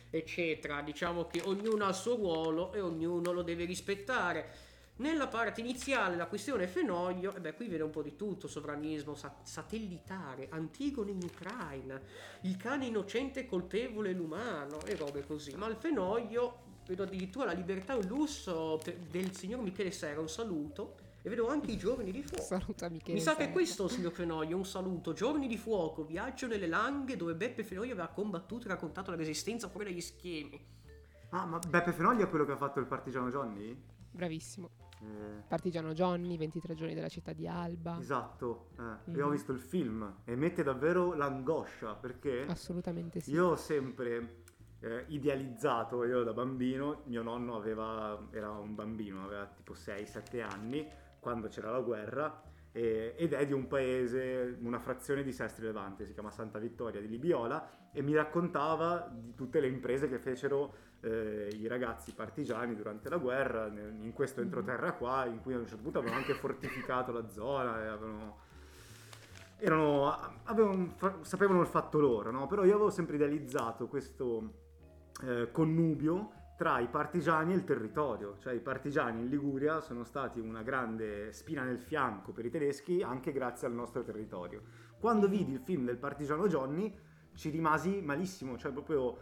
eccetera. 0.09 0.81
Diciamo 0.81 1.27
che 1.27 1.42
ognuno 1.45 1.85
ha 1.85 1.88
il 1.90 1.95
suo 1.95 2.16
ruolo 2.16 2.73
e 2.73 2.81
ognuno 2.81 3.33
lo 3.33 3.42
deve 3.42 3.64
rispettare. 3.66 4.75
Nella 4.98 5.26
parte 5.26 5.61
iniziale 5.61 6.16
la 6.16 6.26
questione 6.26 6.66
Fenoglio, 6.66 7.35
e 7.35 7.40
beh 7.40 7.52
qui 7.52 7.68
viene 7.68 7.85
un 7.85 7.90
po' 7.90 8.00
di 8.00 8.16
tutto, 8.16 8.48
sovranismo 8.48 9.14
sa- 9.14 9.37
satellitare, 9.42 10.48
Antigone 10.50 11.11
in 11.11 11.22
Ucraina, 11.22 12.00
il 12.42 12.56
cane 12.56 12.87
innocente 12.87 13.44
colpevole 13.44 14.12
l'umano 14.12 14.80
e 14.87 14.96
robe 14.96 15.26
così. 15.26 15.54
Ma 15.54 15.66
il 15.66 15.76
Fenoglio, 15.76 16.62
vedo 16.87 17.02
addirittura 17.02 17.44
la 17.44 17.52
libertà 17.52 17.94
e 17.94 17.98
il 17.98 18.06
lusso 18.06 18.80
del 19.11 19.35
signor 19.35 19.61
Michele 19.61 19.90
Serra, 19.90 20.20
un 20.20 20.30
saluto, 20.30 20.96
e 21.20 21.28
vedo 21.28 21.48
anche 21.48 21.72
i 21.72 21.76
giorni 21.76 22.11
di 22.11 22.22
fuoco. 22.22 22.42
Saluta 22.42 22.88
Michele. 22.88 23.12
Mi 23.12 23.20
sa 23.20 23.32
che 23.32 23.38
è 23.38 23.40
Serra. 23.40 23.52
questo, 23.52 23.88
signor 23.88 24.12
Fenoglio, 24.12 24.56
un 24.56 24.64
saluto. 24.64 25.12
Giorni 25.12 25.46
di 25.46 25.59
fuoco, 25.59 26.04
viaggio 26.04 26.46
nelle 26.46 26.68
langhe 26.68 27.16
dove 27.16 27.35
Beppe 27.35 27.64
Fenoglio 27.64 27.92
aveva 27.92 28.09
combattuto 28.09 28.64
e 28.64 28.68
raccontato 28.68 29.11
la 29.11 29.18
resistenza 29.18 29.68
fuori 29.68 29.85
dagli 29.85 30.00
schemi. 30.00 30.59
Ah, 31.30 31.44
ma 31.44 31.59
Beppe 31.59 31.92
Fenogli 31.92 32.22
è 32.22 32.30
quello 32.30 32.46
che 32.46 32.52
ha 32.52 32.56
fatto 32.56 32.80
il 32.80 32.87
partigiano 32.87 33.28
Johnny? 33.28 33.76
Bravissimo. 34.11 34.70
Eh, 35.00 35.42
Partigiano 35.46 35.92
Johnny, 35.92 36.37
23 36.38 36.74
giorni 36.74 36.94
della 36.94 37.09
città 37.09 37.32
di 37.32 37.46
Alba. 37.46 37.98
esatto, 38.00 38.68
eh, 38.78 39.11
Mhm. 39.11 39.16
io 39.16 39.26
ho 39.26 39.30
visto 39.30 39.52
il 39.52 39.61
film 39.61 40.20
e 40.24 40.35
mette 40.37 40.62
davvero 40.62 41.14
l'angoscia 41.14 41.94
perché 41.94 42.46
Assolutamente 42.48 43.20
sì. 43.20 43.30
io 43.32 43.48
ho 43.48 43.56
sempre 43.56 44.44
eh, 44.80 45.04
idealizzato, 45.09 46.04
io 46.04 46.22
da 46.22 46.32
bambino, 46.32 47.02
mio 47.06 47.22
nonno 47.22 47.56
aveva, 47.56 48.26
era 48.30 48.50
un 48.50 48.74
bambino, 48.74 49.24
aveva 49.24 49.46
tipo 49.46 49.74
6-7 49.74 50.42
anni, 50.42 50.87
quando 51.18 51.48
c'era 51.48 51.70
la 51.70 51.80
guerra 51.80 52.42
e- 52.72 53.14
ed 53.16 53.32
è 53.32 53.46
di 53.46 53.52
un 53.54 53.66
paese, 53.66 54.56
una 54.61 54.78
frazione 54.78 55.22
di 55.22 55.32
Sestri 55.32 55.64
Levante, 55.64 56.04
si 56.06 56.12
chiama 56.12 56.30
Santa 56.30 56.59
Vittoria 56.59 57.00
di 57.00 57.09
Libiola 57.09 57.90
e 57.90 58.02
mi 58.02 58.14
raccontava 58.14 59.11
di 59.12 59.35
tutte 59.35 59.61
le 59.61 59.66
imprese 59.68 60.09
che 60.09 60.18
fecero 60.18 60.74
eh, 61.00 61.48
i 61.52 61.66
ragazzi 61.66 62.12
partigiani 62.12 62.74
durante 62.74 63.09
la 63.09 63.18
guerra 63.18 63.66
in 63.66 64.12
questo 64.12 64.40
entroterra 64.40 64.92
qua 64.92 65.26
in 65.26 65.40
cui 65.40 65.54
a 65.54 65.59
un 65.59 65.66
certo 65.66 65.82
punto 65.82 65.98
avevano 65.98 66.20
anche 66.20 66.35
fortificato 66.35 67.12
la 67.12 67.28
zona 67.28 67.82
e 67.82 67.87
avevano 67.87 68.44
erano, 69.59 70.12
avevano- 70.44 70.94
sapevano 71.22 71.61
il 71.61 71.66
fatto 71.66 71.98
loro, 71.98 72.30
no? 72.30 72.46
Però 72.46 72.64
io 72.64 72.74
avevo 72.74 72.90
sempre 72.90 73.16
idealizzato 73.16 73.87
questo 73.87 74.52
eh, 75.22 75.50
connubio 75.50 76.32
tra 76.56 76.78
i 76.78 76.88
partigiani 76.88 77.52
e 77.52 77.56
il 77.56 77.64
territorio, 77.64 78.37
cioè 78.38 78.54
i 78.54 78.61
partigiani 78.61 79.20
in 79.20 79.28
Liguria 79.28 79.80
sono 79.80 80.04
stati 80.04 80.40
una 80.40 80.62
grande 80.62 81.32
spina 81.32 81.62
nel 81.62 81.78
fianco 81.78 82.32
per 82.32 82.46
i 82.46 82.50
tedeschi 82.50 83.02
anche 83.02 83.32
grazie 83.32 83.66
al 83.66 83.74
nostro 83.74 84.02
territorio. 84.02 84.62
Quando 84.98 85.28
vidi 85.28 85.52
il 85.52 85.61
film 85.61 85.85
del 85.85 85.98
partigiano 85.98 86.48
Johnny 86.48 86.94
ci 87.35 87.50
rimasi 87.50 88.00
malissimo, 88.00 88.56
cioè 88.56 88.72
proprio 88.72 89.18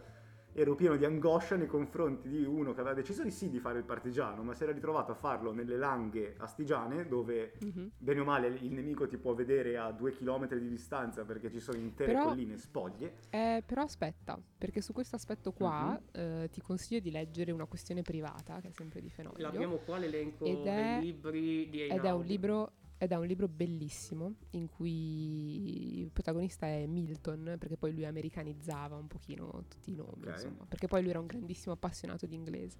ero 0.57 0.73
pieno 0.75 0.95
di 0.95 1.03
angoscia 1.03 1.57
nei 1.57 1.67
confronti 1.67 2.29
di 2.29 2.45
uno 2.45 2.73
che 2.73 2.79
aveva 2.79 2.95
deciso 2.95 3.23
di 3.23 3.31
sì 3.31 3.49
di 3.49 3.59
fare 3.59 3.79
il 3.79 3.83
partigiano, 3.83 4.41
ma 4.41 4.53
si 4.53 4.63
era 4.63 4.71
ritrovato 4.71 5.11
a 5.11 5.15
farlo 5.15 5.51
nelle 5.51 5.75
langhe 5.75 6.35
astigiane 6.37 7.07
dove 7.09 7.53
Mhm. 7.61 7.91
bene 7.97 8.19
o 8.21 8.23
male 8.23 8.47
il 8.47 8.71
nemico 8.71 9.05
ti 9.05 9.17
può 9.17 9.33
vedere 9.33 9.77
a 9.77 9.91
due 9.91 10.13
chilometri 10.13 10.61
di 10.61 10.69
distanza 10.69 11.25
perché 11.25 11.51
ci 11.51 11.59
sono 11.59 11.77
intere 11.77 12.13
Però- 12.13 12.27
colline 12.27 12.57
spoglie. 12.57 13.15
Eh, 13.31 13.63
però 13.65 13.81
aspetta, 13.81 14.39
perché 14.57 14.79
su 14.79 14.93
questo 14.93 15.17
aspetto 15.17 15.51
qua 15.51 15.89
Mhm. 15.89 15.99
eh, 16.43 16.49
ti 16.49 16.61
consiglio 16.61 17.01
di 17.01 17.11
leggere 17.11 17.51
una 17.51 17.65
questione 17.65 18.01
privata, 18.01 18.61
che 18.61 18.69
è 18.69 18.71
sempre 18.71 19.01
di 19.01 19.09
Fenoglio. 19.09 19.41
L'abbiamo 19.41 19.75
qua 19.77 19.97
l'elenco 19.97 20.45
Ed 20.45 20.65
è- 20.65 20.97
dei 20.99 20.99
libri 21.01 21.69
di 21.69 21.81
Ed 21.81 21.89
è 21.89 21.93
un 21.93 21.99
Einaudi. 21.99 22.27
libro 22.29 22.71
ed 22.97 23.11
è 23.11 23.15
un 23.15 23.25
libro 23.25 23.47
bellissimo 23.47 24.35
in 24.51 24.67
cui 24.67 25.99
il 25.99 26.11
protagonista 26.11 26.65
è 26.67 26.85
Milton, 26.85 27.55
perché 27.59 27.77
poi 27.77 27.93
lui 27.93 28.05
americanizzava 28.05 28.95
un 28.95 29.07
pochino 29.07 29.65
tutti 29.67 29.91
i 29.91 29.95
nomi, 29.95 30.27
Ok. 30.27 30.29
insomma, 30.29 30.65
perché 30.67 30.87
poi 30.87 31.01
lui 31.01 31.09
era 31.09 31.19
un 31.19 31.25
grandissimo 31.25 31.73
appassionato 31.73 32.25
di 32.25 32.35
inglese. 32.35 32.77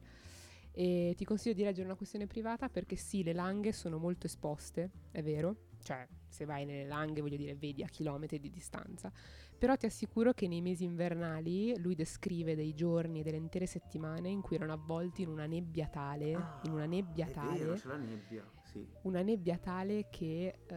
E 0.78 1.14
ti 1.16 1.24
consiglio 1.24 1.54
di 1.56 1.64
leggere 1.64 1.86
una 1.86 1.96
questione 1.96 2.28
privata 2.28 2.68
perché 2.70 2.98
sì, 2.98 3.24
le 3.24 3.32
langhe 3.34 3.72
sono 3.72 3.98
molto 3.98 4.28
esposte, 4.28 4.92
è 5.12 5.24
vero, 5.24 5.56
cioè 5.82 6.06
se 6.28 6.44
vai 6.44 6.66
nelle 6.66 6.86
langhe 6.86 7.22
voglio 7.22 7.38
dire 7.38 7.56
vedi 7.56 7.82
a 7.82 7.88
chilometri 7.88 8.40
di 8.40 8.50
distanza, 8.50 9.10
però 9.58 9.76
ti 9.78 9.86
assicuro 9.86 10.34
che 10.34 10.48
nei 10.50 10.60
mesi 10.62 10.84
invernali 10.84 11.78
lui 11.80 11.96
descrive 11.96 12.56
dei 12.56 12.74
giorni, 12.74 13.24
delle 13.24 13.38
intere 13.38 13.68
settimane 13.68 14.28
in 14.30 14.42
cui 14.42 14.58
erano 14.58 14.74
avvolti 14.74 15.22
in 15.22 15.30
una 15.30 15.46
nebbia 15.46 15.88
tale, 15.88 16.58
in 16.64 16.74
una 16.74 16.86
nebbia 16.86 17.26
Ah, 17.26 17.30
è 17.30 17.32
tale 17.32 17.58
vero, 17.58 17.74
c'è 17.74 17.88
la 17.88 17.98
nebbia, 17.98 18.46
sì. 18.76 18.88
una 19.04 19.22
nebbia 19.22 19.58
tale 19.58 20.08
che 20.10 20.54
eh, 20.68 20.76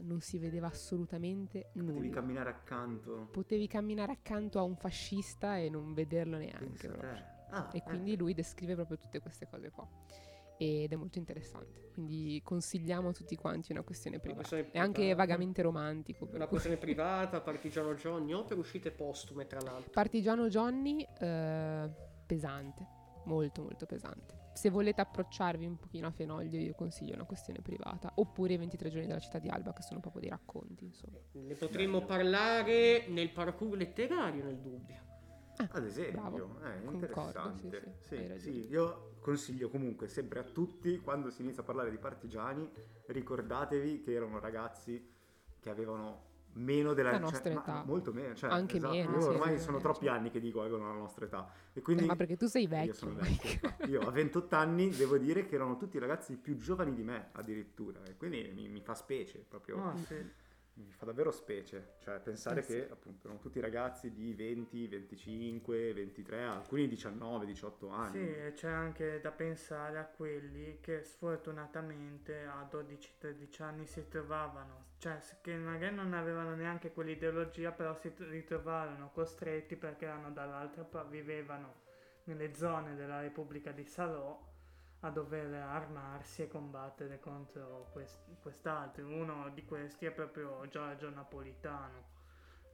non 0.00 0.20
si 0.20 0.38
vedeva 0.38 0.68
assolutamente 0.68 1.68
Devi 1.72 1.86
nulla. 1.92 2.10
camminare 2.10 2.50
accanto. 2.50 3.28
Potevi 3.30 3.66
camminare 3.66 4.12
accanto 4.12 4.58
a 4.58 4.62
un 4.62 4.76
fascista 4.76 5.58
e 5.58 5.68
non 5.68 5.92
vederlo 5.92 6.38
neanche. 6.38 6.88
Ah, 7.50 7.68
E 7.72 7.82
quindi 7.82 8.16
lui 8.16 8.32
descrive 8.34 8.74
proprio 8.74 8.96
tutte 8.98 9.20
queste 9.20 9.46
cose 9.48 9.70
qua. 9.70 9.86
Ed 10.58 10.90
è 10.90 10.96
molto 10.96 11.18
interessante. 11.18 11.90
Quindi 11.92 12.40
consigliamo 12.42 13.10
a 13.10 13.12
tutti 13.12 13.36
quanti 13.36 13.72
una 13.72 13.82
questione 13.82 14.18
privata. 14.18 14.48
questione 14.48 14.70
È 14.72 14.78
anche 14.78 15.00
privata. 15.00 15.16
vagamente 15.18 15.60
romantico. 15.62 16.24
per 16.24 16.34
Una 16.36 16.44
cui- 16.46 16.58
questione 16.58 16.76
privata, 16.82 17.40
Partigiano 17.42 17.94
Johnny, 17.94 18.32
opere 18.32 18.58
uscite 18.58 18.90
postume 18.90 19.46
tra 19.46 19.60
l'altro. 19.60 19.90
Partigiano 19.90 20.48
Johnny, 20.48 21.06
eh, 21.20 21.90
pesante. 22.24 22.86
Molto 23.24 23.62
molto 23.62 23.84
pesante. 23.86 24.44
Se 24.56 24.70
volete 24.70 25.02
approcciarvi 25.02 25.66
un 25.66 25.76
pochino 25.76 26.06
a 26.06 26.10
Fenoglio, 26.10 26.58
io 26.58 26.72
consiglio 26.72 27.12
una 27.14 27.24
questione 27.24 27.60
privata. 27.60 28.10
Oppure 28.14 28.54
i 28.54 28.56
23 28.56 28.88
giorni 28.88 29.06
della 29.06 29.18
città 29.18 29.38
di 29.38 29.50
Alba, 29.50 29.74
che 29.74 29.82
sono 29.82 30.00
proprio 30.00 30.22
dei 30.22 30.30
racconti, 30.30 30.84
insomma. 30.86 31.18
Ne 31.32 31.54
potremmo 31.54 32.06
parlare 32.06 33.06
nel 33.08 33.30
parkour 33.30 33.76
letterario, 33.76 34.44
nel 34.44 34.56
dubbio. 34.56 34.96
Ad 35.70 35.84
esempio, 35.84 36.20
Bravo. 36.20 36.60
è 36.60 36.84
Concordo, 36.84 36.94
interessante. 36.94 37.96
sì, 38.00 38.08
sì, 38.08 38.16
ragione. 38.16 38.38
sì, 38.38 38.68
io 38.68 39.16
consiglio 39.20 39.68
comunque 39.68 40.08
sempre 40.08 40.38
a 40.38 40.44
tutti, 40.44 41.00
quando 41.00 41.28
si 41.30 41.42
inizia 41.42 41.60
a 41.60 41.64
parlare 41.64 41.90
di 41.90 41.98
partigiani, 41.98 42.70
ricordatevi 43.08 44.00
che 44.00 44.12
erano 44.12 44.38
ragazzi 44.38 45.06
che 45.60 45.68
avevano 45.70 46.25
meno 46.56 46.92
della 46.94 47.10
La 47.10 47.16
cioè, 47.16 47.24
nostra 47.24 47.52
ma 47.54 47.60
età. 47.60 47.82
molto 47.84 48.12
meno, 48.12 48.34
cioè, 48.34 48.50
Anche 48.50 48.76
esatto, 48.76 48.92
meno, 48.94 49.12
Io 49.14 49.20
sì, 49.20 49.28
ormai 49.28 49.58
sì, 49.58 49.64
sono 49.64 49.76
sì, 49.76 49.82
troppi 49.82 50.04
sì. 50.04 50.08
anni 50.08 50.30
che 50.30 50.40
dico 50.40 50.62
che 50.62 50.68
la 50.68 50.76
nostra 50.92 51.24
età. 51.26 51.48
E 51.72 51.80
quindi 51.82 52.04
Eh, 52.04 52.06
ma 52.06 52.16
perché 52.16 52.36
tu 52.36 52.46
sei 52.46 52.62
io 52.62 52.68
vecchio. 52.68 52.92
sono 52.94 53.14
Mike. 53.20 53.58
vecchio. 53.60 53.86
Io 53.88 54.00
a 54.06 54.10
28 54.10 54.56
anni 54.56 54.90
devo 54.90 55.18
dire 55.18 55.44
che 55.46 55.54
erano 55.54 55.76
tutti 55.76 55.98
ragazzi 55.98 56.36
più 56.36 56.56
giovani 56.56 56.94
di 56.94 57.02
me 57.02 57.28
addirittura. 57.32 58.00
E 58.04 58.16
quindi 58.16 58.50
mi, 58.54 58.68
mi 58.68 58.80
fa 58.80 58.94
specie 58.94 59.44
proprio. 59.48 59.82
Ah, 59.84 59.96
sì. 59.96 60.44
Mi 60.76 60.92
fa 60.92 61.06
davvero 61.06 61.30
specie, 61.30 61.94
cioè 61.98 62.18
pensare 62.20 62.60
Eh 62.60 62.62
sì. 62.62 62.72
che 62.74 62.88
appunto 62.90 63.26
erano 63.26 63.40
tutti 63.40 63.60
ragazzi 63.60 64.12
di 64.12 64.34
20, 64.34 64.86
25, 64.88 65.92
23, 65.94 66.42
alcuni 66.44 66.86
19, 66.86 67.46
18 67.46 67.88
anni. 67.88 68.12
Sì, 68.12 68.52
c'è 68.54 68.68
anche 68.70 69.20
da 69.20 69.30
pensare 69.32 69.98
a 69.98 70.04
quelli 70.06 70.78
che 70.80 71.02
sfortunatamente 71.02 72.44
a 72.44 72.66
12-13 72.70 73.62
anni 73.62 73.86
si 73.86 74.06
trovavano, 74.08 74.92
cioè 74.98 75.18
che 75.40 75.56
magari 75.56 75.94
non 75.94 76.12
avevano 76.14 76.54
neanche 76.54 76.92
quell'ideologia, 76.92 77.72
però 77.72 77.94
si 77.94 78.12
ritrovarono 78.16 79.10
costretti 79.12 79.76
perché 79.76 80.04
erano 80.06 80.30
dall'altra 80.30 80.84
parte, 80.84 81.10
vivevano 81.10 81.84
nelle 82.24 82.54
zone 82.54 82.94
della 82.94 83.20
Repubblica 83.20 83.72
di 83.72 83.84
Salò 83.84 84.38
a 85.00 85.10
dover 85.10 85.52
armarsi 85.54 86.42
e 86.42 86.48
combattere 86.48 87.18
contro 87.20 87.88
quest- 87.92 88.40
quest'altro. 88.40 89.06
Uno 89.06 89.50
di 89.54 89.64
questi 89.64 90.06
è 90.06 90.10
proprio 90.10 90.66
Giorgio 90.68 91.10
Napolitano. 91.10 92.14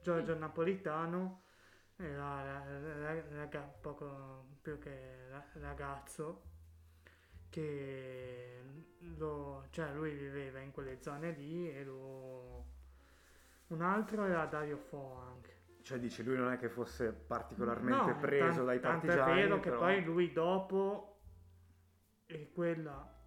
Giorgio 0.01 0.37
Napolitano 0.37 1.43
era 1.97 2.41
ra- 2.43 2.65
ra- 3.13 3.23
raga- 3.35 3.73
poco 3.81 4.45
più 4.61 4.79
che 4.79 5.27
ra- 5.29 5.45
ragazzo 5.53 6.41
che 7.49 8.61
lo, 9.17 9.67
cioè 9.69 9.93
lui 9.93 10.13
viveva 10.15 10.59
in 10.59 10.71
quelle 10.71 11.01
zone 11.01 11.31
lì 11.31 11.69
e 11.69 11.83
lo, 11.83 12.65
un 13.67 13.81
altro 13.81 14.25
era 14.25 14.45
Dario 14.45 14.77
Fo 14.77 15.17
anche. 15.29 15.51
Cioè 15.83 15.99
dici, 15.99 16.23
lui 16.23 16.37
non 16.37 16.51
è 16.51 16.57
che 16.57 16.69
fosse 16.69 17.11
particolarmente 17.11 18.11
No, 18.13 18.17
preso 18.17 18.55
tan- 18.55 18.65
dai 18.65 18.79
tanto 18.79 19.05
partigiani. 19.07 19.31
è 19.31 19.43
vero 19.43 19.59
che 19.59 19.69
però- 19.69 19.81
poi 19.81 20.03
lui 20.03 20.31
dopo 20.31 21.12
e 22.39 22.51
quella 22.51 23.21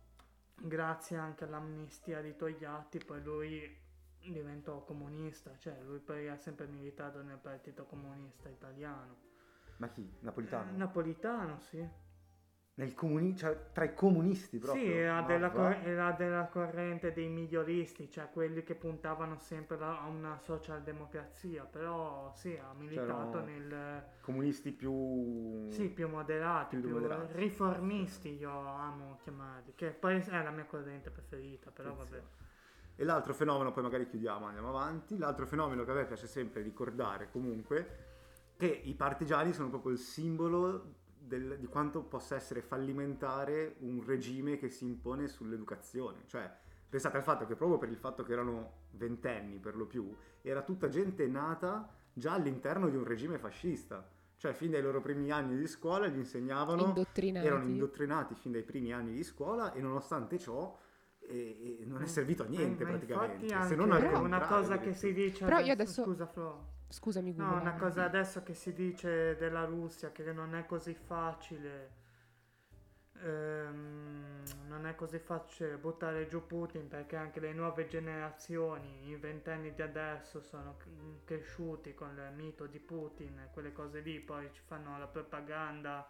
grazie 0.55 1.17
anche 1.17 1.45
all'amnistia 1.45 2.21
di 2.21 2.35
Togliatti 2.35 2.99
poi 2.99 3.23
lui 3.23 3.85
diventò 4.19 4.83
comunista 4.85 5.57
cioè 5.59 5.81
lui 5.83 5.99
poi 5.99 6.29
ha 6.29 6.37
sempre 6.37 6.67
militato 6.67 7.23
nel 7.23 7.39
partito 7.39 7.85
comunista 7.85 8.49
italiano 8.49 9.17
Ma 9.77 9.89
chi? 9.89 10.11
Napolitano? 10.21 10.71
Eh, 10.71 10.77
napolitano 10.77 11.61
sì 11.61 11.89
comuni- 12.95 13.37
cioè, 13.37 13.71
tra 13.73 13.85
i 13.85 13.95
comunisti 13.95 14.59
proprio. 14.59 14.93
Sì, 14.93 14.93
era 14.93 15.21
Ma 15.21 15.27
della, 15.27 15.51
cor- 15.51 15.81
era 15.83 16.13
della 16.13 16.47
corrente 16.49 17.13
dei 17.13 17.29
miglioristi, 17.29 18.11
cioè 18.11 18.29
quelli 18.31 18.63
che 18.65 18.75
puntavano 18.75 19.39
sempre 19.39 19.77
a 19.83 20.03
a 20.03 20.07
una 20.09 20.39
socialdemocrazia, 20.39 21.65
però 21.65 22.33
sì, 22.35 22.55
ha 22.57 22.73
militato 22.75 23.41
nel... 23.41 24.05
Comunisti 24.21 24.73
più... 24.73 24.93
Sì, 25.69 25.89
più 25.91 26.09
moderati, 26.09 26.77
Più 26.77 26.85
più, 26.85 26.95
moderati. 26.95 27.35
riformisti 27.35 28.37
io 28.37 28.51
amo 28.51 29.17
chiamarli, 29.23 29.75
che 29.75 29.91
poi 29.91 30.21
è 30.21 30.43
la 30.43 30.51
mia 30.51 30.65
corrente 30.65 31.11
preferita, 31.11 31.71
però 31.71 31.95
vabbè. 31.95 32.17
Attenzione. 32.17 32.45
E 32.97 33.05
l'altro 33.05 33.35
fenomeno, 33.35 33.73
poi 33.73 33.83
magari 33.83 34.07
chiudiamo, 34.09 34.47
andiamo 34.47 34.69
avanti, 34.71 35.19
l'altro 35.19 35.47
fenomeno 35.47 35.85
che 35.85 35.91
a 35.91 35.95
me 35.95 36.07
piace 36.07 36.27
sempre 36.27 36.63
ricordare 36.63 37.31
comunque, 37.31 38.05
che 38.57 38.67
i 38.67 38.95
partigiani 38.95 39.53
sono 39.53 39.69
proprio 39.69 39.93
il 39.93 39.99
simbolo 39.99 40.95
del- 41.27 41.57
di 41.59 41.67
quanto 41.67 42.03
possa 42.03 42.35
essere 42.37 42.63
fallimentare 42.63 43.77
un 43.81 44.03
regime 44.05 44.57
che 44.59 44.69
si 44.69 44.85
impone 44.85 45.29
sull'educazione. 45.29 46.23
Cioè, 46.27 46.51
pensate 46.89 47.17
al 47.17 47.23
fatto 47.23 47.47
che 47.47 47.55
proprio 47.57 47.79
per 47.79 47.89
il 47.89 47.97
fatto 47.97 48.23
che 48.23 48.33
erano 48.33 48.85
ventenni 48.93 49.59
per 49.59 49.77
lo 49.77 49.87
più, 49.87 50.15
era 50.43 50.63
tutta 50.63 50.89
gente 50.89 51.27
nata 51.27 51.89
già 52.13 52.33
all'interno 52.33 52.89
di 52.89 52.97
un 52.97 53.05
regime 53.05 53.39
fascista. 53.39 54.09
Cioè, 54.39 54.53
fin 54.53 54.71
dai 54.71 54.83
loro 54.83 55.01
primi 55.01 55.31
anni 55.31 55.57
di 55.57 55.67
scuola 55.67 56.07
gli 56.09 56.19
insegnavano 56.19 56.85
Indottrinati. 56.85 57.47
erano 57.47 57.65
indottrinati 57.65 58.35
fin 58.35 58.53
dai 58.53 58.63
primi 58.63 58.93
anni 58.93 59.13
di 59.15 59.25
scuola 59.25 59.73
e 59.73 59.81
nonostante 59.81 60.39
ciò 60.39 60.79
eh, 61.29 61.79
eh, 61.81 61.85
non 61.87 62.03
è 62.03 62.07
servito 62.07 62.45
a 62.45 62.47
niente 62.47 62.85
Mm. 62.85 62.87
Ma 62.87 62.93
praticamente. 62.93 63.33
infatti 63.47 63.49
Se 63.49 63.55
anche 63.55 63.75
non 63.77 63.91
al 63.91 64.23
una 64.23 64.47
cosa 64.47 64.79
che 64.79 64.95
si 64.95 65.13
dice 65.13 65.45
Però 65.45 65.59
io 65.59 65.73
adesso- 65.73 66.05
Scusa 66.05 66.27
Flo. 66.27 66.75
Scusami, 66.89 67.33
Guido. 67.33 67.51
No, 67.51 67.61
una 67.61 67.75
cosa 67.75 68.05
adesso 68.05 68.43
che 68.43 68.55
si 68.55 68.73
dice 68.73 69.37
della 69.37 69.65
Russia, 69.65 70.13
che 70.13 70.33
non 70.33 70.55
è 70.55 70.67
così 70.67 70.95
facile, 70.95 71.91
ehm, 73.23 74.43
non 74.69 74.87
è 74.87 74.95
così 74.95 75.19
facile 75.19 75.77
buttare 75.79 76.27
giù 76.29 76.47
Putin 76.47 76.89
perché 76.89 77.17
anche 77.17 77.41
le 77.41 77.53
nuove 77.53 77.87
generazioni, 77.89 79.09
i 79.09 79.17
ventenni 79.17 79.75
di 79.75 79.83
adesso 79.83 80.41
sono 80.41 80.77
cresciuti 81.25 81.95
con 81.95 82.11
il 82.17 82.35
mito 82.35 82.67
di 82.67 82.79
Putin 82.79 83.39
e 83.41 83.51
quelle 83.53 83.73
cose 83.73 84.01
lì, 84.01 84.21
poi 84.21 84.51
ci 84.53 84.63
fanno 84.65 84.99
la 84.99 85.07
propaganda 85.09 86.09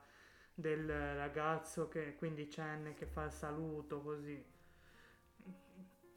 del 0.54 0.88
ragazzo 1.16 1.88
che 1.88 2.14
quindicenne 2.16 2.94
che 2.94 3.06
fa 3.06 3.24
il 3.24 3.32
saluto 3.32 4.00
così. 4.02 4.44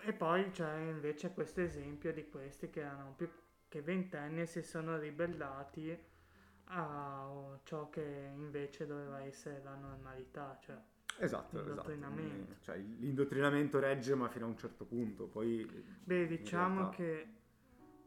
e 0.02 0.14
poi 0.14 0.50
c'è 0.52 0.76
invece 0.78 1.34
questo 1.34 1.62
esempio 1.62 2.14
di 2.14 2.28
questi 2.30 2.70
che 2.70 2.82
erano 2.82 3.14
più 3.16 3.30
che 3.70 3.82
ventenni 3.82 4.42
e 4.42 4.46
si 4.46 4.62
sono 4.64 4.98
ribellati 4.98 5.98
a 6.72 7.58
ciò 7.64 7.90
che 7.90 8.32
invece 8.36 8.86
doveva 8.86 9.22
essere 9.22 9.62
la 9.64 9.76
normalità, 9.76 10.58
cioè 10.62 10.76
Esatto, 11.22 11.58
esatto. 11.60 11.90
L'indottrinamento. 11.90 12.56
Cioè, 12.62 12.78
l'indottrinamento 12.78 13.80
regge 13.80 14.16
ma 14.16 14.30
fino 14.30 14.46
a 14.46 14.48
un 14.50 14.58
certo 14.58 14.86
punto, 14.86 15.26
poi... 15.26 15.66
Beh, 16.04 16.28
diciamo 16.28 16.76
realtà- 16.80 16.96
che 16.96 17.34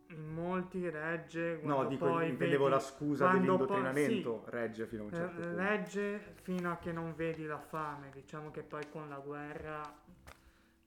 in 0.08 0.28
molti 0.32 0.88
regge 0.88 1.58
No, 1.62 1.86
dico, 1.86 2.06
poi 2.06 2.28
intendevo 2.30 2.64
vedi- 2.64 2.74
la 2.74 2.80
scusa 2.80 3.28
quando 3.28 3.56
poi- 3.56 3.66
dell'indottrinamento, 3.66 4.44
regge 4.50 4.86
fino 4.86 5.02
a 5.02 5.06
un 5.06 5.12
Eh, 5.12 5.16
certo 5.16 5.40
punto. 5.40 5.56
Legge 5.56 6.18
fino 6.42 6.72
a 6.72 6.76
che 6.78 6.92
non 6.92 7.14
vedi 7.14 7.44
la 7.46 7.58
fame. 7.58 8.10
Diciamo 8.12 8.50
che 8.50 8.62
poi 8.62 8.88
con 8.90 9.08
la 9.08 9.18
guerra 9.18 9.80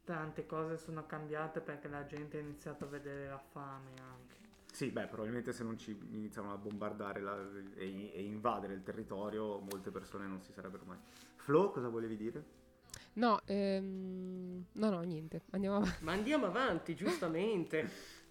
tante 0.03 0.45
cose 0.45 0.77
sono 0.77 1.05
cambiate 1.05 1.59
perché 1.61 1.87
la 1.87 2.05
gente 2.05 2.37
ha 2.37 2.41
iniziato 2.41 2.85
a 2.85 2.87
vedere 2.87 3.27
la 3.27 3.39
fame 3.39 3.91
anche. 3.99 4.34
Sì, 4.75 4.91
beh, 4.91 5.07
probabilmente 5.07 5.53
se 5.53 5.63
non 5.63 5.77
ci 5.77 5.97
iniziano 6.11 6.51
a 6.51 6.57
bombardare 6.57 7.21
la- 7.21 7.49
e, 7.77 8.11
e 8.13 8.21
invadere 8.23 8.73
il 8.73 8.83
territorio, 8.83 9.57
molte 9.59 9.89
persone 9.89 10.27
non 10.27 10.41
si 10.41 10.51
sarebbero 10.51 10.83
mai. 10.85 10.97
Flo, 11.37 11.71
cosa 11.71 11.87
volevi 11.87 12.17
dire? 12.17 12.43
No, 13.13 13.39
ehm, 13.45 14.65
no, 14.73 14.89
no, 14.89 14.99
niente. 15.03 15.43
Andiamo 15.51 15.77
avanti. 15.77 16.03
Ma 16.03 16.11
andiamo 16.11 16.47
avanti, 16.47 16.93
giustamente. 16.93 17.89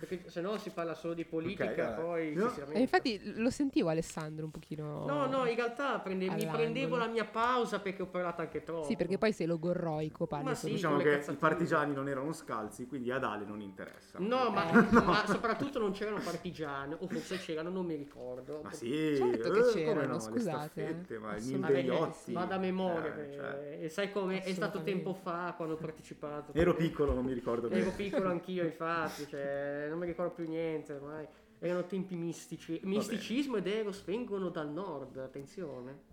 Perché 0.00 0.28
se 0.30 0.40
no 0.40 0.56
si 0.56 0.70
parla 0.70 0.94
solo 0.94 1.12
di 1.14 1.24
politica, 1.24 1.64
Ok, 1.70 1.76
vabbè. 1.76 2.00
poi 2.00 2.34
No. 2.34 2.52
E 2.72 2.80
infatti 2.80 3.20
lo 3.36 3.50
sentivo 3.50 3.88
Alessandro 3.90 4.46
un 4.46 4.50
pochino. 4.50 5.04
No, 5.06 5.26
no, 5.26 5.46
in 5.46 5.54
realtà 5.54 5.98
prende- 5.98 6.30
mi 6.30 6.46
prendevo 6.46 6.96
la 6.96 7.06
mia 7.06 7.24
pausa 7.26 7.80
perché 7.80 8.02
ho 8.02 8.06
parlato 8.06 8.40
anche 8.40 8.62
troppo. 8.62 8.84
Sì, 8.86 8.96
perché 8.96 9.18
poi 9.18 9.32
sei 9.32 9.46
logorroico, 9.46 10.26
parli 10.26 10.54
sì, 10.54 10.66
di- 10.66 10.72
diciamo 10.72 10.96
che 10.98 11.04
cazzatine. 11.04 11.34
i 11.34 11.38
partigiani 11.38 11.94
non 11.94 12.08
erano 12.08 12.32
scalzi, 12.32 12.86
quindi 12.86 13.10
ad 13.10 13.24
Ale 13.24 13.44
non 13.44 13.60
interessa. 13.60 14.18
No, 14.18 14.50
ma, 14.50 14.70
Eh. 14.90 15.02
ma 15.04 15.26
soprattutto 15.26 15.78
non 15.78 15.92
c'erano 15.92 16.18
partigiani, 16.24 16.94
o 16.98 17.06
forse 17.06 17.36
c'erano, 17.38 17.68
non 17.70 17.84
mi 17.84 17.94
ricordo. 17.94 18.60
Ma 18.62 18.72
sì, 18.72 19.16
Certo 19.16 19.50
che 19.50 19.58
eh, 19.58 19.72
c'erano, 19.72 20.06
no, 20.06 20.14
le 20.14 20.20
scusate, 20.20 20.80
staffette, 20.82 21.14
eh. 21.14 21.18
ma 21.18 21.36
i 21.36 21.42
Mindegliotti. 21.42 22.32
Vado 22.32 22.54
a 22.54 22.58
memoria, 22.58 23.14
eh, 23.16 23.28
eh, 23.28 23.32
cioè, 23.32 23.78
e 23.82 23.88
sai 23.90 24.10
come 24.10 24.42
è 24.42 24.52
stato 24.52 24.82
tempo 24.82 25.12
fa 25.14 25.52
quando 25.56 25.74
ho 25.74 25.78
partecipato. 25.78 26.52
ero 26.54 26.74
piccolo, 26.74 27.12
non 27.12 27.24
mi 27.24 27.32
ricordo 27.34 27.68
bene. 27.68 27.82
Ero 27.82 27.90
piccolo 27.94 28.28
anch'io, 28.30 28.64
infatti, 28.64 29.26
cioè, 29.28 29.89
non 29.90 29.98
mi 29.98 30.06
ricordo 30.06 30.32
più 30.32 30.48
niente 30.48 30.94
ormai. 30.94 31.26
Erano 31.58 31.84
tempi 31.86 32.14
mistici. 32.16 32.80
Misticismo 32.84 33.56
ed 33.56 33.66
Eros 33.66 34.02
vengono 34.04 34.48
dal 34.48 34.70
nord, 34.70 35.18
attenzione. 35.18 36.08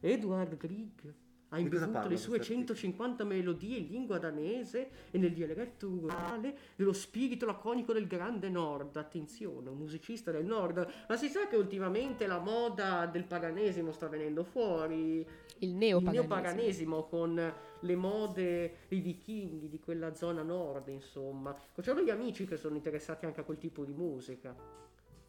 Edward 0.00 0.56
Grieg 0.58 1.14
ha 1.48 1.58
imbevuto 1.58 2.08
le 2.08 2.16
sue 2.16 2.36
questo 2.38 2.52
articolo? 2.52 2.74
150 2.74 3.24
melodie 3.24 3.78
in 3.78 3.86
lingua 3.86 4.18
danese 4.18 4.90
e 5.10 5.18
nel 5.18 5.32
dialetto 5.32 5.86
rurale 5.86 6.56
dello 6.74 6.92
spirito 6.92 7.46
laconico 7.46 7.92
del 7.92 8.06
grande 8.06 8.50
nord. 8.50 8.96
Attenzione, 8.96 9.70
un 9.70 9.78
musicista 9.78 10.30
del 10.30 10.44
nord. 10.44 10.86
Ma 11.08 11.16
si 11.16 11.28
sa 11.28 11.46
che 11.46 11.56
ultimamente 11.56 12.26
la 12.26 12.38
moda 12.38 13.06
del 13.06 13.24
paganesimo 13.24 13.92
sta 13.92 14.08
venendo 14.08 14.42
fuori 14.42 15.26
il 15.58 15.64
il 15.64 15.74
neopaganesimo. 15.74 16.12
neopaganesimo 16.12 17.04
con 17.04 17.54
le 17.84 17.96
mode 17.96 18.76
dei 18.88 19.00
vichinghi 19.00 19.68
di 19.68 19.78
quella 19.78 20.14
zona 20.14 20.42
nord, 20.42 20.88
insomma. 20.88 21.54
C'erano 21.80 22.02
gli 22.04 22.10
amici 22.10 22.46
che 22.46 22.56
sono 22.56 22.76
interessati 22.76 23.26
anche 23.26 23.40
a 23.40 23.44
quel 23.44 23.58
tipo 23.58 23.84
di 23.84 23.92
musica. 23.92 24.54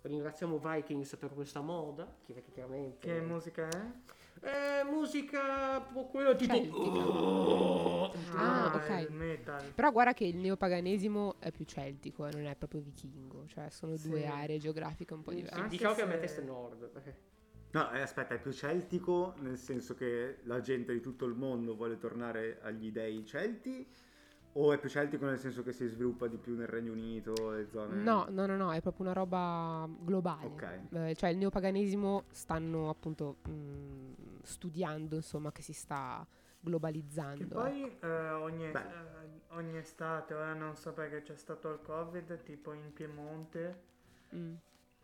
Ringraziamo 0.02 0.58
Vikings 0.60 1.16
per 1.18 1.34
questa 1.34 1.62
moda, 1.62 2.08
che 2.26 2.44
chiaramente... 2.54 2.98
Che 3.08 3.22
musica 3.22 3.68
è? 3.68 3.92
Eh, 4.42 4.84
musica 4.84 5.82
po- 5.82 6.06
quello 6.06 6.36
tipo... 6.36 6.54
Celtica. 6.54 7.64
Ah, 8.38 8.72
Ah, 8.72 8.76
ok. 8.76 9.08
il 9.10 9.12
metal. 9.16 9.72
Però 9.74 9.92
guarda 9.92 10.14
che 10.14 10.26
il 10.26 10.38
neopaganesimo 10.38 11.36
è 11.40 11.52
più 11.52 11.66
celtico, 11.66 12.28
eh, 12.28 12.32
non 12.32 12.46
è 12.46 12.56
proprio 12.56 12.82
vichingo, 12.82 13.48
cioè 13.48 13.70
sono 13.70 13.98
Sì. 13.98 14.10
due 14.10 14.26
aree 14.28 14.60
geografiche 14.60 15.14
un 15.14 15.24
po' 15.24 15.32
Sì, 15.32 15.38
diverse. 15.38 15.58
Anche 15.60 15.70
diciamo 15.70 15.96
che 15.96 16.02
a 16.04 16.06
me 16.06 16.20
testa 16.20 16.42
è 16.42 16.44
nord. 16.46 16.92
No, 17.76 17.92
eh, 17.92 18.00
aspetta, 18.00 18.34
è 18.34 18.40
più 18.40 18.54
celtico 18.54 19.34
nel 19.40 19.58
senso 19.58 19.96
che 19.96 20.38
la 20.44 20.62
gente 20.62 20.94
di 20.94 21.02
tutto 21.02 21.26
il 21.26 21.34
mondo 21.34 21.76
vuole 21.76 21.98
tornare 21.98 22.60
agli 22.62 22.90
dei 22.90 23.26
celti? 23.26 23.86
O 24.54 24.72
è 24.72 24.80
più 24.80 24.88
celtico 24.88 25.26
nel 25.26 25.38
senso 25.38 25.62
che 25.62 25.74
si 25.74 25.86
sviluppa 25.88 26.28
di 26.28 26.38
più 26.38 26.56
nel 26.56 26.68
Regno 26.68 26.94
Unito 26.94 27.54
e 27.54 27.68
zone... 27.68 28.02
No, 28.02 28.28
no, 28.30 28.46
no, 28.46 28.56
no, 28.56 28.72
è 28.72 28.80
proprio 28.80 29.08
una 29.08 29.14
roba 29.14 29.90
globale. 30.00 30.46
Ok. 30.46 30.80
Eh, 30.92 31.16
cioè 31.16 31.32
il 31.32 31.38
neopaganesimo 31.38 32.24
stanno 32.32 32.88
appunto 32.88 33.40
mh, 33.46 34.44
studiando, 34.44 35.16
insomma, 35.18 35.52
che 35.52 35.62
si 35.62 35.74
sta 35.74 36.26
globalizzando. 36.62 37.44
Che 37.44 37.54
poi 37.54 37.98
eh, 38.00 38.30
ogni, 38.30 38.72
eh, 38.72 38.82
ogni 39.50 39.78
estate, 39.78 40.34
ora 40.34 40.54
non 40.54 40.78
so 40.78 40.94
perché 40.94 41.24
c'è 41.24 41.36
stato 41.36 41.72
il 41.72 41.82
covid, 41.82 42.42
tipo 42.44 42.72
in 42.72 42.94
Piemonte 42.94 43.94
Mm. 44.36 44.56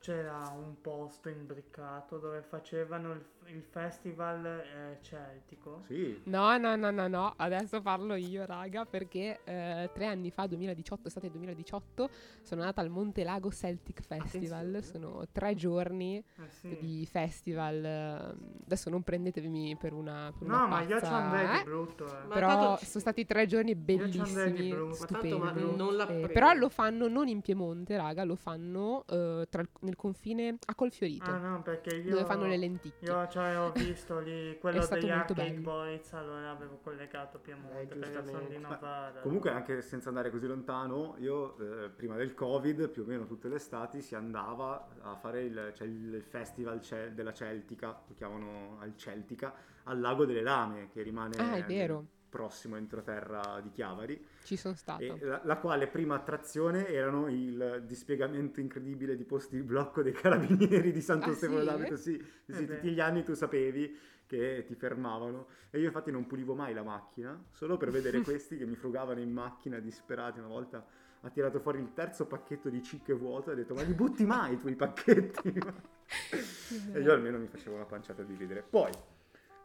C'era 0.02 0.52
un 0.58 0.82
posto 0.82 1.30
imbriccato 1.30 2.18
dove 2.18 2.42
facevano 2.42 3.12
il, 3.12 3.24
il 3.46 3.62
festival 3.62 4.44
eh, 4.46 4.98
celtico. 5.02 5.84
Sì. 5.86 6.20
No, 6.26 6.58
no, 6.58 6.76
no, 6.76 6.90
no, 6.90 7.08
no, 7.08 7.34
adesso 7.38 7.82
parlo 7.82 8.16
io, 8.16 8.44
raga, 8.48 8.84
perché 8.86 9.42
eh, 9.44 9.92
tre 9.94 10.08
anni 10.08 10.32
fa, 10.32 10.48
2018, 10.48 11.08
estate 11.08 11.30
2018, 11.30 12.10
sono 12.42 12.62
andata 12.62 12.82
al 12.82 12.90
Monte 12.90 13.24
Lago 13.24 13.52
Celtic 13.52 14.02
Festival. 14.02 14.70
Attenzione. 14.70 14.82
Sono 14.82 15.28
tre 15.32 15.54
giorni 15.54 16.18
Eh 16.18 16.50
sì. 16.50 16.78
di 16.80 17.06
festival. 17.06 17.86
eh, 17.86 18.60
Adesso 18.66 18.90
non 18.90 19.04
prendetemi 19.04 19.76
per 19.78 19.94
una, 19.94 20.34
per 20.36 20.48
No, 20.48 20.56
una 20.56 20.66
ma 20.68 20.82
io 20.82 20.96
ci 20.96 21.02
pazza, 21.02 21.16
andrei 21.16 21.46
eh, 21.46 21.58
di 21.60 21.64
brutto. 21.64 22.06
eh. 22.08 22.28
Però 22.28 22.48
tanto- 22.48 22.86
sono 22.86 23.00
stati 23.00 23.26
tre 23.26 23.46
giorni 23.46 23.74
ci 23.86 23.92
andrei 23.92 24.08
di 24.12 24.18
bellissimi, 24.18 24.70
brutto. 24.70 24.98
Ma 25.00 25.06
tanto, 25.20 25.38
ma 25.38 25.50
stupendi. 25.52 25.76
non 25.78 25.96
la 25.96 26.04
Eh, 26.04 26.08
prendo. 26.08 26.28
però 26.30 26.54
lo 26.54 26.70
fanno 26.70 27.08
non 27.08 27.28
in 27.28 27.42
Piemonte, 27.42 27.98
raga, 27.98 28.24
lo 28.24 28.36
fanno 28.36 29.04
eh, 29.08 29.46
tra 29.50 29.62
il- 29.62 29.91
nel 29.92 29.96
confine 29.96 30.58
a 30.66 30.76
Colfiorito, 30.76 31.30
Ah 31.30 31.38
no, 31.38 31.62
perché 31.62 31.96
io... 31.98 32.12
dove 32.12 32.26
fanno 32.26 32.48
le 32.48 32.58
lenticchie. 32.58 33.08
Io 33.08 33.28
cioè, 33.28 33.58
ho 33.60 33.72
visto 33.76 34.20
lì 34.20 34.58
quello 34.60 34.86
degli 34.86 35.10
Arcade 35.10 35.50
bello. 35.50 35.62
Boys, 35.62 36.14
allora 36.14 36.52
avevo 36.52 36.78
collegato 36.82 37.40
Piemonte 37.40 37.82
Eh, 37.94 37.98
perché 37.98 38.26
sono 38.26 38.48
di. 38.48 38.58
Novara. 38.58 39.20
Comunque 39.22 39.52
anche 39.52 39.82
senza 39.82 40.10
andare 40.10 40.30
così 40.32 40.48
lontano, 40.48 41.16
io 41.20 41.58
eh, 41.58 41.90
prima 41.90 42.16
del 42.16 42.34
Covid, 42.34 42.90
più 42.90 43.04
o 43.04 43.06
meno 43.06 43.26
tutte 43.26 43.50
le 43.50 43.56
estati, 43.56 44.02
si 44.02 44.16
andava 44.16 44.88
a 45.02 45.16
fare 45.16 45.44
il, 45.44 45.72
cioè 45.76 45.88
il 45.88 46.24
festival 46.26 46.82
ce- 46.82 47.14
della 47.14 47.34
Celtica, 47.34 48.02
lo 48.08 48.14
chiamano 48.14 48.78
al 48.80 48.96
Celtica, 48.96 49.54
al 49.84 50.00
Lago 50.00 50.26
delle 50.26 50.42
Lame, 50.42 50.88
che 50.90 51.02
rimane 51.02 51.36
Ah, 51.38 51.56
è 51.56 51.64
vero. 51.66 52.06
Prossimo 52.32 52.78
entroterra 52.78 53.60
di 53.62 53.70
Chiavari. 53.70 54.26
Ci 54.44 54.56
sono 54.56 54.74
stato. 54.74 55.20
La, 55.22 55.42
la 55.44 55.58
quale 55.58 55.88
prima 55.88 56.16
attrazione 56.16 56.88
erano 56.88 57.28
il 57.28 57.84
dispiegamento 57.86 58.60
incredibile 58.62 59.16
di 59.16 59.26
posti 59.26 59.58
di 59.58 59.64
blocco 59.64 60.02
dei 60.02 60.14
carabinieri 60.14 60.92
di 60.92 61.02
Santo 61.02 61.30
Ah, 61.30 61.36
Stefano 61.36 61.60
sì? 61.60 61.66
d'Abito. 61.66 61.98
Sì, 61.98 62.26
sì, 62.46 62.52
Eh 62.52 62.66
tutti 62.66 62.92
gli 62.92 63.00
anni 63.02 63.24
tu 63.24 63.34
sapevi 63.34 63.96
che 64.26 64.64
ti 64.66 64.76
fermavano 64.76 65.48
e 65.70 65.80
io 65.80 65.88
infatti 65.88 66.10
non 66.10 66.26
pulivo 66.26 66.56
mai 66.56 66.74
la 66.74 66.84
macchina 66.84 67.38
solo 67.52 67.76
per 67.76 67.90
vedere 67.92 68.22
questi 68.24 68.58
che 68.58 68.66
mi 68.66 68.76
frugavano 68.76 69.20
in 69.20 69.30
macchina 69.30 69.78
disperati 69.80 70.40
una 70.40 70.48
volta 70.48 70.86
ha 71.24 71.30
tirato 71.30 71.60
fuori 71.60 71.80
il 71.80 71.92
terzo 71.94 72.26
pacchetto 72.28 72.70
di 72.70 72.82
cicche 72.82 73.12
vuoto 73.14 73.50
e 73.50 73.54
ha 73.54 73.56
detto 73.58 73.74
ma 73.74 73.82
li 73.82 73.94
butti 73.94 74.24
mai 74.26 74.54
i 74.54 74.58
tuoi 74.58 74.76
pacchetti 74.76 75.50
e 76.94 77.00
io 77.02 77.12
almeno 77.12 77.40
mi 77.40 77.48
facevo 77.48 77.76
una 77.76 77.86
panciata 77.86 78.24
di 78.24 78.36
ridere 78.36 78.64
poi 78.68 78.92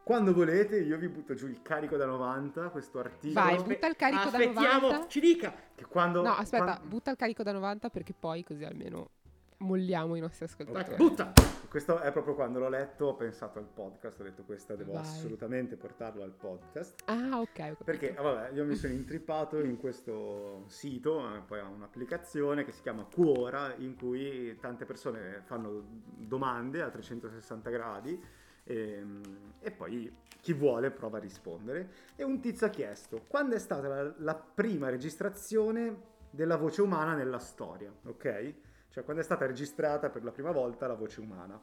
quando 0.07 0.33
volete 0.33 0.79
io 0.79 0.97
vi 0.99 1.09
butto 1.09 1.35
giù 1.35 1.49
il 1.49 1.63
carico 1.63 1.97
da 1.97 2.07
90 2.07 2.69
questo 2.69 3.01
articolo 3.01 3.45
Vai, 3.45 3.61
butta 3.61 3.89
il 3.89 3.97
carico 3.97 4.31
da 4.31 4.39
Aspettiamo, 4.39 4.87
90. 4.87 5.09
ci 5.09 5.19
dica. 5.19 5.53
che 5.75 5.85
quando 5.85 6.23
No, 6.23 6.31
aspetta, 6.31 6.63
quando- 6.63 6.87
butta 6.87 7.11
il 7.11 7.17
carico 7.17 7.43
da 7.43 7.51
90 7.51 7.89
perché 7.91 8.15
poi 8.17 8.45
così 8.45 8.63
almeno 8.63 9.11
molliamo 9.59 10.15
i 10.15 10.21
nostri 10.21 10.45
ascoltatori. 10.45 10.85
Ecco, 10.85 10.97
butta. 10.97 11.33
Questo 11.69 11.99
è 11.99 12.13
proprio 12.13 12.37
quando 12.37 12.61
l'ho 12.61 12.69
letto, 12.69 13.07
ho 13.07 13.15
pensato 13.17 13.59
al 13.59 13.65
podcast, 13.65 14.21
ho 14.21 14.23
detto 14.23 14.45
questa 14.45 14.77
devo 14.77 14.93
Vai. 14.93 15.01
assolutamente 15.03 15.75
portarlo 15.77 16.23
al 16.23 16.31
podcast. 16.31 17.03
Ah, 17.07 17.41
ok. 17.41 17.83
Perché, 17.83 18.15
ah, 18.15 18.23
vabbè, 18.23 18.51
io 18.55 18.65
mi 18.65 18.77
sono 18.77 18.93
intrippato 18.93 19.59
in 19.59 19.77
questo 19.77 20.67
sito, 20.69 21.35
eh, 21.35 21.41
poi 21.41 21.59
ha 21.59 21.67
un'applicazione 21.67 22.65
che 22.65 22.71
si 22.71 22.83
chiama 22.83 23.05
Quora, 23.13 23.75
in 23.79 23.97
cui 23.97 24.57
tante 24.61 24.85
persone 24.85 25.43
fanno 25.47 25.83
domande 26.15 26.83
a 26.83 26.91
360 26.91 27.71
gradi 27.71 28.23
ehm, 28.67 29.53
e, 29.61 29.71
poi 29.71 30.15
chi 30.41 30.53
vuole 30.53 30.91
prova 30.91 31.19
a 31.19 31.21
rispondere. 31.21 31.91
E 32.17 32.25
un 32.25 32.41
tizio 32.41 32.67
ha 32.67 32.71
chiesto, 32.71 33.23
quando 33.27 33.55
è 33.55 33.59
stata 33.59 33.89
la, 33.89 34.15
la 34.19 34.35
prima 34.35 34.89
registrazione 34.89 36.15
della 36.31 36.57
voce 36.57 36.83
umana 36.83 37.15
nella 37.15 37.39
storia, 37.39 37.93
ok? 38.05 38.55
Cioè 38.91 39.05
quando 39.05 39.23
è 39.23 39.25
stata 39.25 39.47
registrata 39.47 40.11
per 40.11 40.25
la 40.25 40.33
prima 40.33 40.51
volta 40.53 40.87
la 40.87 40.95
voce 40.95 41.21
umana. 41.21 41.61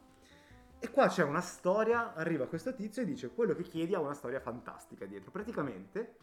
E 0.78 0.90
qua 0.90 1.08
c'è 1.08 1.22
una 1.22 1.40
storia, 1.40 2.14
arriva 2.14 2.46
questo 2.46 2.74
tizio 2.74 3.02
e 3.02 3.06
dice 3.06 3.30
quello 3.30 3.54
che 3.54 3.62
chiedi 3.62 3.94
ha 3.94 4.00
una 4.00 4.12
storia 4.12 4.40
fantastica 4.40 5.06
dietro. 5.06 5.30
Praticamente 5.30 6.16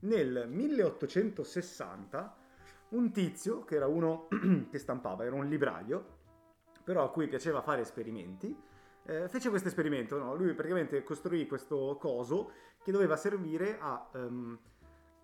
nel 0.00 0.46
1860 0.48 2.36
un 2.90 3.10
tizio, 3.10 3.64
che 3.64 3.74
era 3.74 3.86
uno 3.86 4.28
che 4.70 4.78
stampava, 4.78 5.24
era 5.24 5.34
un 5.34 5.48
libraio, 5.48 6.22
però 6.84 7.04
a 7.04 7.10
cui 7.10 7.26
piaceva 7.26 7.60
fare 7.62 7.80
esperimenti, 7.80 8.56
eh, 9.06 9.28
fece 9.28 9.50
questo 9.50 9.68
esperimento, 9.68 10.18
no? 10.18 10.34
lui 10.34 10.52
praticamente 10.54 11.02
costruì 11.02 11.46
questo 11.46 11.96
coso 12.00 12.50
che 12.82 12.92
doveva 12.92 13.16
servire 13.16 13.78
a 13.78 14.08
ehm, 14.14 14.58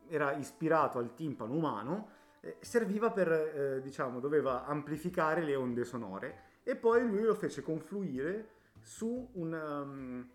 era 0.08 0.32
ispirato 0.32 0.98
al 0.98 1.14
timpano 1.14 1.54
umano, 1.54 2.08
eh, 2.40 2.56
serviva 2.60 3.10
per, 3.10 3.30
eh, 3.30 3.80
diciamo, 3.80 4.18
doveva 4.18 4.66
amplificare 4.66 5.42
le 5.42 5.54
onde 5.54 5.84
sonore 5.84 6.42
e 6.64 6.74
poi 6.76 7.06
lui 7.06 7.22
lo 7.22 7.34
fece 7.34 7.62
confluire 7.62 8.48
su 8.80 9.28
un... 9.34 9.52
um, 9.52 10.30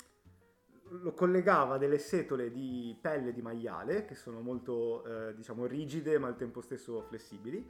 lo 1.01 1.13
collegava 1.13 1.75
a 1.75 1.77
delle 1.79 1.97
setole 1.97 2.51
di 2.51 2.95
pelle 3.01 3.33
di 3.33 3.41
maiale 3.41 4.05
che 4.05 4.13
sono 4.13 4.41
molto, 4.41 5.03
eh, 5.03 5.33
diciamo, 5.33 5.65
rigide 5.65 6.19
ma 6.19 6.27
al 6.27 6.35
tempo 6.35 6.61
stesso 6.61 7.01
flessibili. 7.01 7.67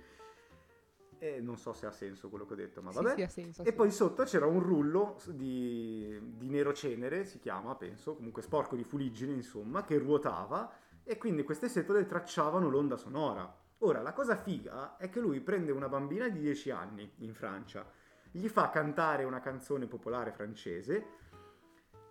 E 1.18 1.40
non 1.40 1.58
so 1.58 1.74
se 1.74 1.86
ha 1.86 1.92
senso 1.92 2.30
quello 2.30 2.46
che 2.46 2.54
ho 2.54 2.58
detto, 2.58 2.82
ma 2.82 2.92
Sì, 2.92 2.98
vabbè. 2.98 3.16
sì, 3.16 3.22
ha 3.22 3.28
senso. 3.30 3.64
E 3.64 3.74
poi 3.74 3.90
senso. 3.90 4.08
sotto 4.08 4.24
c'era 4.24 4.46
un 4.46 4.60
rullo 4.60 5.18
di, 5.28 6.20
di 6.38 6.50
nero 6.50 6.74
cenere, 6.74 7.26
si 7.26 7.40
chiama, 7.40 7.76
penso, 7.76 8.16
comunque 8.16 8.42
sporco 8.42 8.76
di 8.76 8.84
fuliggine, 8.84 9.34
insomma, 9.34 9.84
che 9.84 9.98
ruotava 9.98 10.72
e 11.04 11.18
quindi 11.18 11.44
queste 11.44 11.70
setole 11.70 12.06
tracciavano 12.06 12.70
l'onda 12.70 12.98
sonora. 12.98 13.64
Ora, 13.80 14.02
la 14.02 14.14
cosa 14.14 14.36
figa 14.36 14.98
è 14.98 15.10
che 15.10 15.20
lui 15.20 15.40
prende 15.42 15.72
una 15.72 15.88
bambina 15.90 16.28
di 16.30 16.40
10 16.40 16.72
anni 16.72 17.12
in 17.18 17.34
Francia, 17.34 17.90
gli 18.32 18.48
fa 18.48 18.70
cantare 18.70 19.24
una 19.24 19.40
canzone 19.40 19.86
popolare 19.86 20.32
francese 20.32 21.06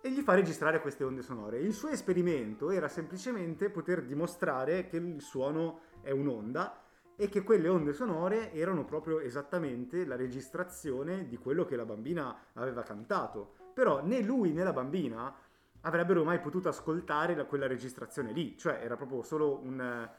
e 0.01 0.11
gli 0.11 0.21
fa 0.21 0.35
registrare 0.35 0.81
queste 0.81 1.03
onde 1.03 1.21
sonore. 1.23 1.59
Il 1.59 1.73
suo 1.73 1.89
esperimento 1.89 2.69
era 2.69 2.87
semplicemente 2.87 3.69
poter 3.69 4.03
dimostrare 4.03 4.87
che 4.87 4.97
il 4.97 5.21
suono 5.21 5.81
è 6.01 6.11
un'onda 6.11 6.79
e 7.17 7.29
che 7.29 7.43
quelle 7.43 7.67
onde 7.69 7.93
sonore 7.93 8.51
erano 8.53 8.83
proprio 8.85 9.19
esattamente 9.19 10.05
la 10.05 10.15
registrazione 10.15 11.27
di 11.27 11.37
quello 11.37 11.65
che 11.65 11.75
la 11.75 11.85
bambina 11.85 12.35
aveva 12.53 12.83
cantato. 12.83 13.53
Però 13.73 14.01
né 14.03 14.21
lui 14.21 14.51
né 14.51 14.63
la 14.63 14.73
bambina 14.73 15.33
avrebbero 15.81 16.23
mai 16.23 16.39
potuto 16.39 16.69
ascoltare 16.69 17.35
la- 17.35 17.45
quella 17.45 17.67
registrazione 17.67 18.31
lì, 18.31 18.57
cioè 18.57 18.79
era 18.81 18.95
proprio 18.95 19.21
solo 19.21 19.59
un- 19.61 20.09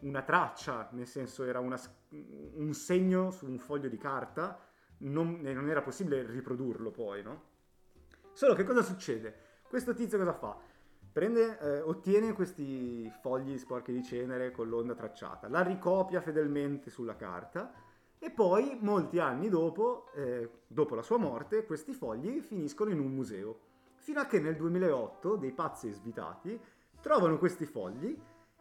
una 0.00 0.22
traccia, 0.22 0.88
nel 0.92 1.06
senso 1.06 1.44
era 1.44 1.60
una 1.60 1.78
un 2.12 2.72
segno 2.72 3.30
su 3.30 3.46
un 3.46 3.58
foglio 3.58 3.88
di 3.88 3.98
carta, 3.98 4.58
non, 4.98 5.40
non 5.40 5.68
era 5.68 5.82
possibile 5.82 6.24
riprodurlo 6.26 6.90
poi, 6.90 7.22
no? 7.22 7.42
Solo 8.32 8.54
che 8.54 8.64
cosa 8.64 8.82
succede? 8.82 9.48
Questo 9.68 9.94
tizio 9.94 10.18
cosa 10.18 10.32
fa? 10.32 10.56
Prende, 11.12 11.58
eh, 11.58 11.80
ottiene 11.80 12.32
questi 12.32 13.10
fogli 13.20 13.58
sporchi 13.58 13.92
di 13.92 14.02
cenere 14.04 14.52
con 14.52 14.68
l'onda 14.68 14.94
tracciata, 14.94 15.48
la 15.48 15.62
ricopia 15.62 16.20
fedelmente 16.20 16.88
sulla 16.88 17.16
carta 17.16 17.72
e 18.16 18.30
poi, 18.30 18.78
molti 18.80 19.18
anni 19.18 19.48
dopo, 19.48 20.12
eh, 20.14 20.48
dopo 20.68 20.94
la 20.94 21.02
sua 21.02 21.16
morte, 21.16 21.64
questi 21.64 21.94
fogli 21.94 22.40
finiscono 22.40 22.90
in 22.90 23.00
un 23.00 23.12
museo. 23.12 23.58
Fino 23.96 24.20
a 24.20 24.26
che 24.26 24.38
nel 24.38 24.54
2008 24.54 25.34
dei 25.34 25.52
pazzi 25.52 25.90
svitati 25.90 26.60
trovano 27.00 27.38
questi 27.38 27.64
fogli 27.64 28.16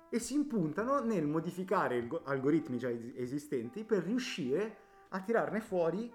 e 0.09 0.17
si 0.17 0.33
impuntano 0.33 1.01
nel 1.01 1.27
modificare 1.27 1.97
alg- 1.97 2.21
algoritmi 2.23 2.77
già 2.77 2.89
es- 2.89 3.11
esistenti 3.15 3.83
per 3.83 4.01
riuscire 4.03 4.77
a 5.09 5.21
tirarne 5.21 5.59
fuori 5.59 6.11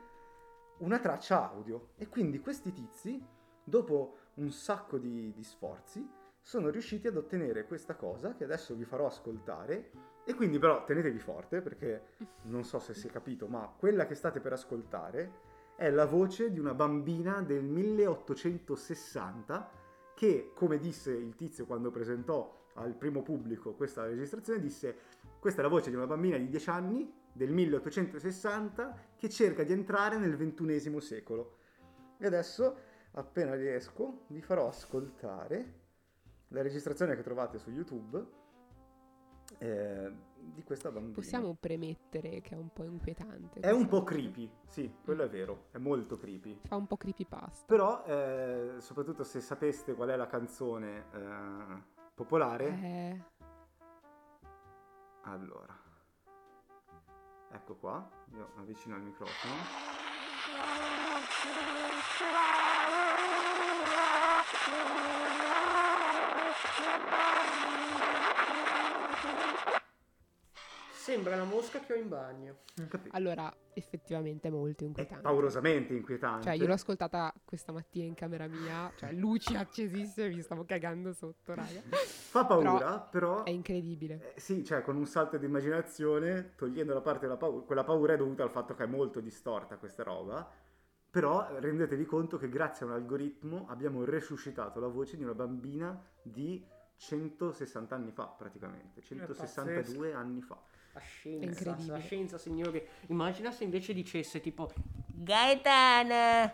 una 0.78 0.98
traccia 0.98 1.48
audio. 1.48 1.90
E 1.96 2.08
quindi 2.08 2.40
questi 2.40 2.72
tizi, 2.72 3.24
dopo 3.62 4.16
un 4.34 4.50
sacco 4.50 4.98
di, 4.98 5.32
di 5.32 5.44
sforzi, 5.44 6.22
sono 6.46 6.68
riusciti 6.68 7.06
ad 7.06 7.16
ottenere 7.16 7.64
questa 7.64 7.94
cosa 7.94 8.34
che 8.34 8.44
adesso 8.44 8.74
vi 8.74 8.84
farò 8.84 9.06
ascoltare. 9.06 9.90
E 10.24 10.34
quindi 10.34 10.58
però 10.58 10.84
tenetevi 10.84 11.18
forte 11.18 11.62
perché 11.62 12.02
non 12.42 12.64
so 12.64 12.78
se 12.78 12.92
si 12.92 13.08
è 13.08 13.10
capito, 13.10 13.46
ma 13.46 13.72
quella 13.76 14.06
che 14.06 14.14
state 14.14 14.40
per 14.40 14.52
ascoltare 14.52 15.52
è 15.74 15.88
la 15.90 16.04
voce 16.04 16.52
di 16.52 16.60
una 16.60 16.74
bambina 16.74 17.40
del 17.40 17.64
1860 17.64 19.70
che, 20.14 20.52
come 20.54 20.78
disse 20.78 21.12
il 21.12 21.34
tizio 21.34 21.64
quando 21.64 21.90
presentò 21.90 22.66
al 22.74 22.94
primo 22.94 23.22
pubblico 23.22 23.72
questa 23.72 24.04
registrazione, 24.04 24.60
disse 24.60 24.98
questa 25.40 25.60
è 25.60 25.62
la 25.64 25.70
voce 25.70 25.88
di 25.88 25.96
una 25.96 26.06
bambina 26.06 26.36
di 26.36 26.48
10 26.48 26.70
anni 26.70 27.10
del 27.32 27.52
1860 27.52 29.14
che 29.16 29.30
cerca 29.30 29.64
di 29.64 29.72
entrare 29.72 30.18
nel 30.18 30.36
XXI 30.36 31.00
secolo. 31.00 31.56
E 32.18 32.26
adesso, 32.26 32.76
appena 33.12 33.54
riesco, 33.54 34.24
vi 34.28 34.42
farò 34.42 34.68
ascoltare 34.68 35.83
la 36.54 36.62
registrazione 36.62 37.16
che 37.16 37.22
trovate 37.22 37.58
su 37.58 37.70
YouTube 37.70 38.24
eh, 39.58 40.12
di 40.36 40.62
questa 40.62 40.90
bambina. 40.90 41.14
Possiamo 41.14 41.56
premettere 41.58 42.40
che 42.40 42.54
è 42.54 42.56
un 42.56 42.72
po' 42.72 42.84
inquietante. 42.84 43.60
È 43.60 43.70
un 43.70 43.88
po' 43.88 44.04
creepy, 44.04 44.48
sì, 44.68 44.94
quello 45.02 45.24
è 45.24 45.28
vero, 45.28 45.66
è 45.72 45.78
molto 45.78 46.16
creepy. 46.16 46.60
Fa 46.64 46.76
un 46.76 46.86
po' 46.86 46.96
creepypasta. 46.96 47.64
Però, 47.66 48.04
eh, 48.04 48.76
soprattutto 48.78 49.24
se 49.24 49.40
sapeste 49.40 49.94
qual 49.94 50.10
è 50.10 50.16
la 50.16 50.26
canzone 50.26 51.06
eh, 51.12 51.82
popolare, 52.14 52.68
Eh, 52.68 53.22
allora, 55.22 55.76
ecco 57.50 57.74
qua, 57.76 58.08
io 58.32 58.52
avvicino 58.56 58.94
al 58.94 59.02
microfono. 59.02 59.54
Sembra 70.90 71.36
la 71.36 71.44
mosca 71.44 71.80
che 71.80 71.92
ho 71.92 71.96
in 71.96 72.08
bagno. 72.08 72.56
Allora, 73.10 73.54
effettivamente 73.74 74.48
è 74.48 74.50
molto 74.50 74.84
È 74.84 74.86
inquietante. 74.86 75.22
paurosamente 75.22 75.92
inquietante. 75.92 76.44
Cioè, 76.44 76.54
io 76.54 76.66
l'ho 76.66 76.72
ascoltata 76.72 77.30
questa 77.44 77.72
mattina 77.72 78.06
in 78.06 78.14
camera 78.14 78.46
mia, 78.46 78.90
cioè 78.96 79.12
luci 79.12 79.54
accesissime, 79.54 80.28
mi 80.30 80.40
stavo 80.40 80.64
cagando 80.64 81.12
sotto, 81.12 81.52
raga. 81.54 81.82
Fa 81.90 82.46
paura, 82.46 83.00
però... 83.00 83.42
È 83.44 83.50
incredibile. 83.50 84.32
eh, 84.34 84.40
sì, 84.40 84.64
cioè 84.64 84.80
con 84.80 84.96
un 84.96 85.04
salto 85.04 85.36
di 85.36 85.44
immaginazione, 85.44 86.54
togliendo 86.56 86.94
la 86.94 87.02
parte 87.02 87.26
della 87.26 87.36
paura, 87.36 87.64
quella 87.66 87.84
paura 87.84 88.14
è 88.14 88.16
dovuta 88.16 88.42
al 88.42 88.50
fatto 88.50 88.74
che 88.74 88.84
è 88.84 88.86
molto 88.86 89.20
distorta 89.20 89.76
questa 89.76 90.04
roba, 90.04 90.50
però 91.14 91.46
rendetevi 91.60 92.06
conto 92.06 92.38
che 92.38 92.48
grazie 92.48 92.84
a 92.84 92.88
un 92.88 92.94
algoritmo 92.96 93.66
abbiamo 93.68 94.04
resuscitato 94.04 94.80
la 94.80 94.88
voce 94.88 95.16
di 95.16 95.22
una 95.22 95.32
bambina 95.32 95.96
di 96.20 96.60
160 96.96 97.94
anni 97.94 98.10
fa 98.10 98.24
praticamente, 98.24 99.00
162 99.00 100.12
anni 100.12 100.42
fa. 100.42 100.60
La 100.92 100.98
scienza, 100.98 101.46
incredibile. 101.46 101.92
la 101.92 101.98
scienza, 102.00 102.36
signori. 102.36 102.84
Immagina 103.06 103.52
se 103.52 103.62
invece 103.62 103.92
dicesse 103.94 104.40
tipo 104.40 104.72
Gaetana, 105.06 106.52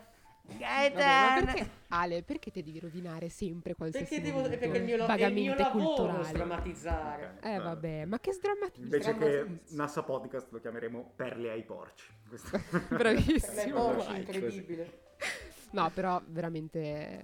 Vabbè, 0.59 1.45
perché, 1.45 1.71
Ale, 1.89 2.23
perché 2.23 2.51
ti 2.51 2.63
devi 2.63 2.79
rovinare 2.81 3.29
sempre 3.29 3.75
qualsiasi 3.75 4.07
Perché, 4.07 4.25
devo, 4.25 4.41
momento 4.43 4.59
perché 4.59 4.79
il 4.79 4.85
mio, 4.85 4.97
è 4.97 5.01
il 5.01 5.07
vagamente 5.07 5.41
mio 5.41 5.55
lavoro 5.57 5.85
culturale? 5.95 6.25
sdrammatizzare. 6.25 7.35
Ok, 7.37 7.45
Eh 7.45 7.57
va. 7.59 7.63
vabbè, 7.65 8.05
ma 8.05 8.19
che 8.21 8.33
sdrammatizza. 8.33 8.83
Invece 8.83 9.17
che. 9.17 9.61
NASA 9.69 10.03
Podcast 10.03 10.51
lo 10.51 10.61
chiameremo 10.61 11.13
Perle 11.17 11.51
ai 11.51 11.63
porci. 11.65 12.09
Bravissimo. 12.91 13.55
Lei 13.55 13.71
porci, 13.73 14.07
vai. 14.09 14.19
incredibile. 14.21 14.99
No, 15.71 15.91
però 15.91 16.21
veramente... 16.27 17.23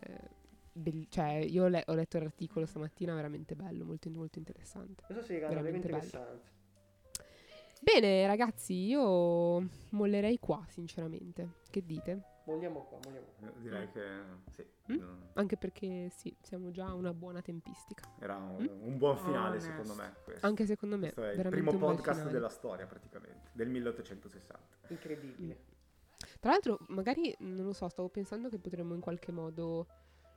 bell- 0.72 1.06
cioè, 1.08 1.32
io 1.32 1.64
ho, 1.64 1.68
le- 1.68 1.84
ho 1.86 1.94
letto 1.94 2.18
l'articolo 2.18 2.64
stamattina, 2.66 3.14
veramente 3.14 3.54
bello, 3.56 3.84
molto, 3.84 4.08
molto 4.10 4.38
interessante. 4.38 5.02
Questo 5.04 5.24
sì, 5.24 5.34
raga, 5.38 5.54
davvero 5.54 5.62
Veramente 5.62 5.88
bello. 5.88 6.04
interessante. 6.04 6.54
Bene, 7.80 8.26
ragazzi, 8.26 8.72
io 8.86 9.68
mollerei 9.90 10.38
qua, 10.38 10.64
sinceramente. 10.68 11.54
Che 11.70 11.84
dite? 11.84 12.20
Molliamo 12.46 12.84
qua, 12.84 12.98
molliamo 13.04 13.26
qua. 13.38 13.50
Direi 13.56 13.90
che 13.90 14.02
sì. 14.52 14.64
Mm? 14.92 14.98
no, 14.98 15.18
Anche 15.34 15.56
perché 15.56 16.08
sì, 16.10 16.34
siamo 16.40 16.70
già 16.70 16.86
a 16.86 16.94
una 16.94 17.12
buona 17.12 17.42
tempistica. 17.42 18.08
Era 18.20 18.36
un, 18.36 18.68
un 18.82 18.98
buon 18.98 19.16
finale 19.16 19.56
Onesto. 19.56 19.70
secondo 19.70 19.94
me. 19.94 20.14
Questo. 20.22 20.46
Anche 20.46 20.66
secondo 20.66 20.96
me. 20.96 21.12
Questo 21.12 21.24
è 21.24 21.44
il 21.44 21.48
primo 21.48 21.76
podcast 21.76 22.30
della 22.30 22.48
storia 22.48 22.86
praticamente, 22.86 23.50
del 23.52 23.68
1860. 23.68 24.60
Incredibile. 24.88 25.64
Tra 26.38 26.50
l'altro, 26.52 26.78
magari, 26.88 27.34
non 27.40 27.64
lo 27.66 27.72
so, 27.72 27.88
stavo 27.88 28.08
pensando 28.08 28.48
che 28.48 28.58
potremmo 28.58 28.94
in 28.94 29.00
qualche 29.00 29.32
modo 29.32 29.86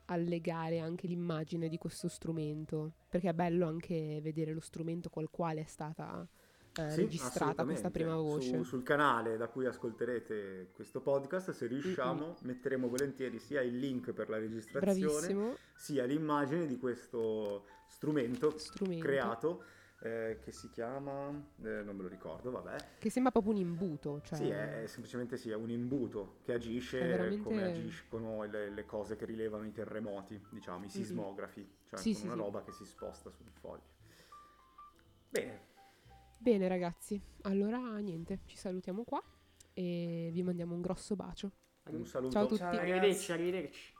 allegare 0.06 0.80
anche 0.80 1.06
l'immagine 1.06 1.70
di 1.70 1.78
questo 1.78 2.08
strumento, 2.08 2.94
perché 3.08 3.30
è 3.30 3.34
bello 3.34 3.68
anche 3.68 4.20
vedere 4.22 4.52
lo 4.52 4.62
strumento 4.62 5.10
col 5.10 5.30
quale 5.30 5.62
è 5.62 5.66
stata 5.66 6.28
eh, 6.88 6.90
Sì, 6.92 7.02
registrata 7.02 7.64
questa 7.64 7.90
prima 7.90 8.16
voce. 8.16 8.58
Su- 8.58 8.64
sul 8.64 8.84
canale 8.84 9.38
da 9.38 9.48
cui 9.48 9.66
ascolterete 9.66 10.72
questo 10.74 11.02
podcast, 11.02 11.52
se 11.52 11.68
riusciamo, 11.68 12.38
metteremo 12.42 12.88
volentieri 12.88 13.40
sia 13.40 13.62
il 13.62 13.78
link 13.78 14.12
per 14.14 14.30
la 14.30 14.38
registrazione, 14.38 15.28
Bravissimo 15.28 15.56
sia 15.76 16.06
l'immagine 16.06 16.66
di 16.66 16.78
questo 16.78 17.66
strumento, 17.88 18.58
strumento. 18.58 19.04
creato 19.06 19.64
eh, 20.02 20.40
che 20.42 20.52
si 20.54 20.70
chiama, 20.70 21.28
eh, 21.62 21.82
non 21.84 21.96
me 21.96 22.04
lo 22.04 22.08
ricordo, 22.08 22.52
vabbè. 22.52 22.76
Che 23.00 23.10
sembra 23.10 23.32
proprio 23.32 23.54
un 23.54 23.60
imbuto. 23.60 24.22
Cioè... 24.24 24.38
Sì, 24.38 24.48
è, 24.50 24.84
semplicemente 24.88 25.36
sì, 25.36 25.50
è 25.50 25.56
un 25.56 25.70
imbuto 25.70 26.38
che 26.44 26.54
agisce 26.54 27.00
veramente- 27.06 27.42
come 27.44 27.64
agiscono 27.66 28.44
le, 28.46 28.70
le 28.70 28.86
cose 28.86 29.18
che 29.18 29.26
rilevano 29.26 29.66
i 29.66 29.72
terremoti, 29.74 30.42
diciamo, 30.52 30.86
i 30.86 30.90
sismografi, 30.90 31.68
cioè 31.86 32.00
Sì, 32.00 32.14
sì, 32.14 32.24
una 32.26 32.36
sì. 32.36 32.40
roba 32.40 32.64
che 32.64 32.72
si 32.72 32.86
sposta 32.86 33.30
sul 33.30 33.50
foglio. 33.52 33.98
Bene, 35.30 35.68
Bene, 36.42 36.70
ragazzi, 36.70 37.22
allora 37.42 37.98
niente, 37.98 38.40
ci 38.46 38.56
salutiamo 38.56 39.04
qua 39.04 39.22
e 39.74 40.30
vi 40.32 40.42
mandiamo 40.42 40.74
un 40.74 40.80
grosso 40.80 41.18
bacio. 41.18 41.52
un 41.90 42.06
saluto. 42.06 42.32
Ciao 42.32 42.44
a 42.44 42.48
tutti. 42.48 42.60
Ciao, 42.60 42.70
arrivederci, 42.80 43.32
arrivederci. 43.34 43.94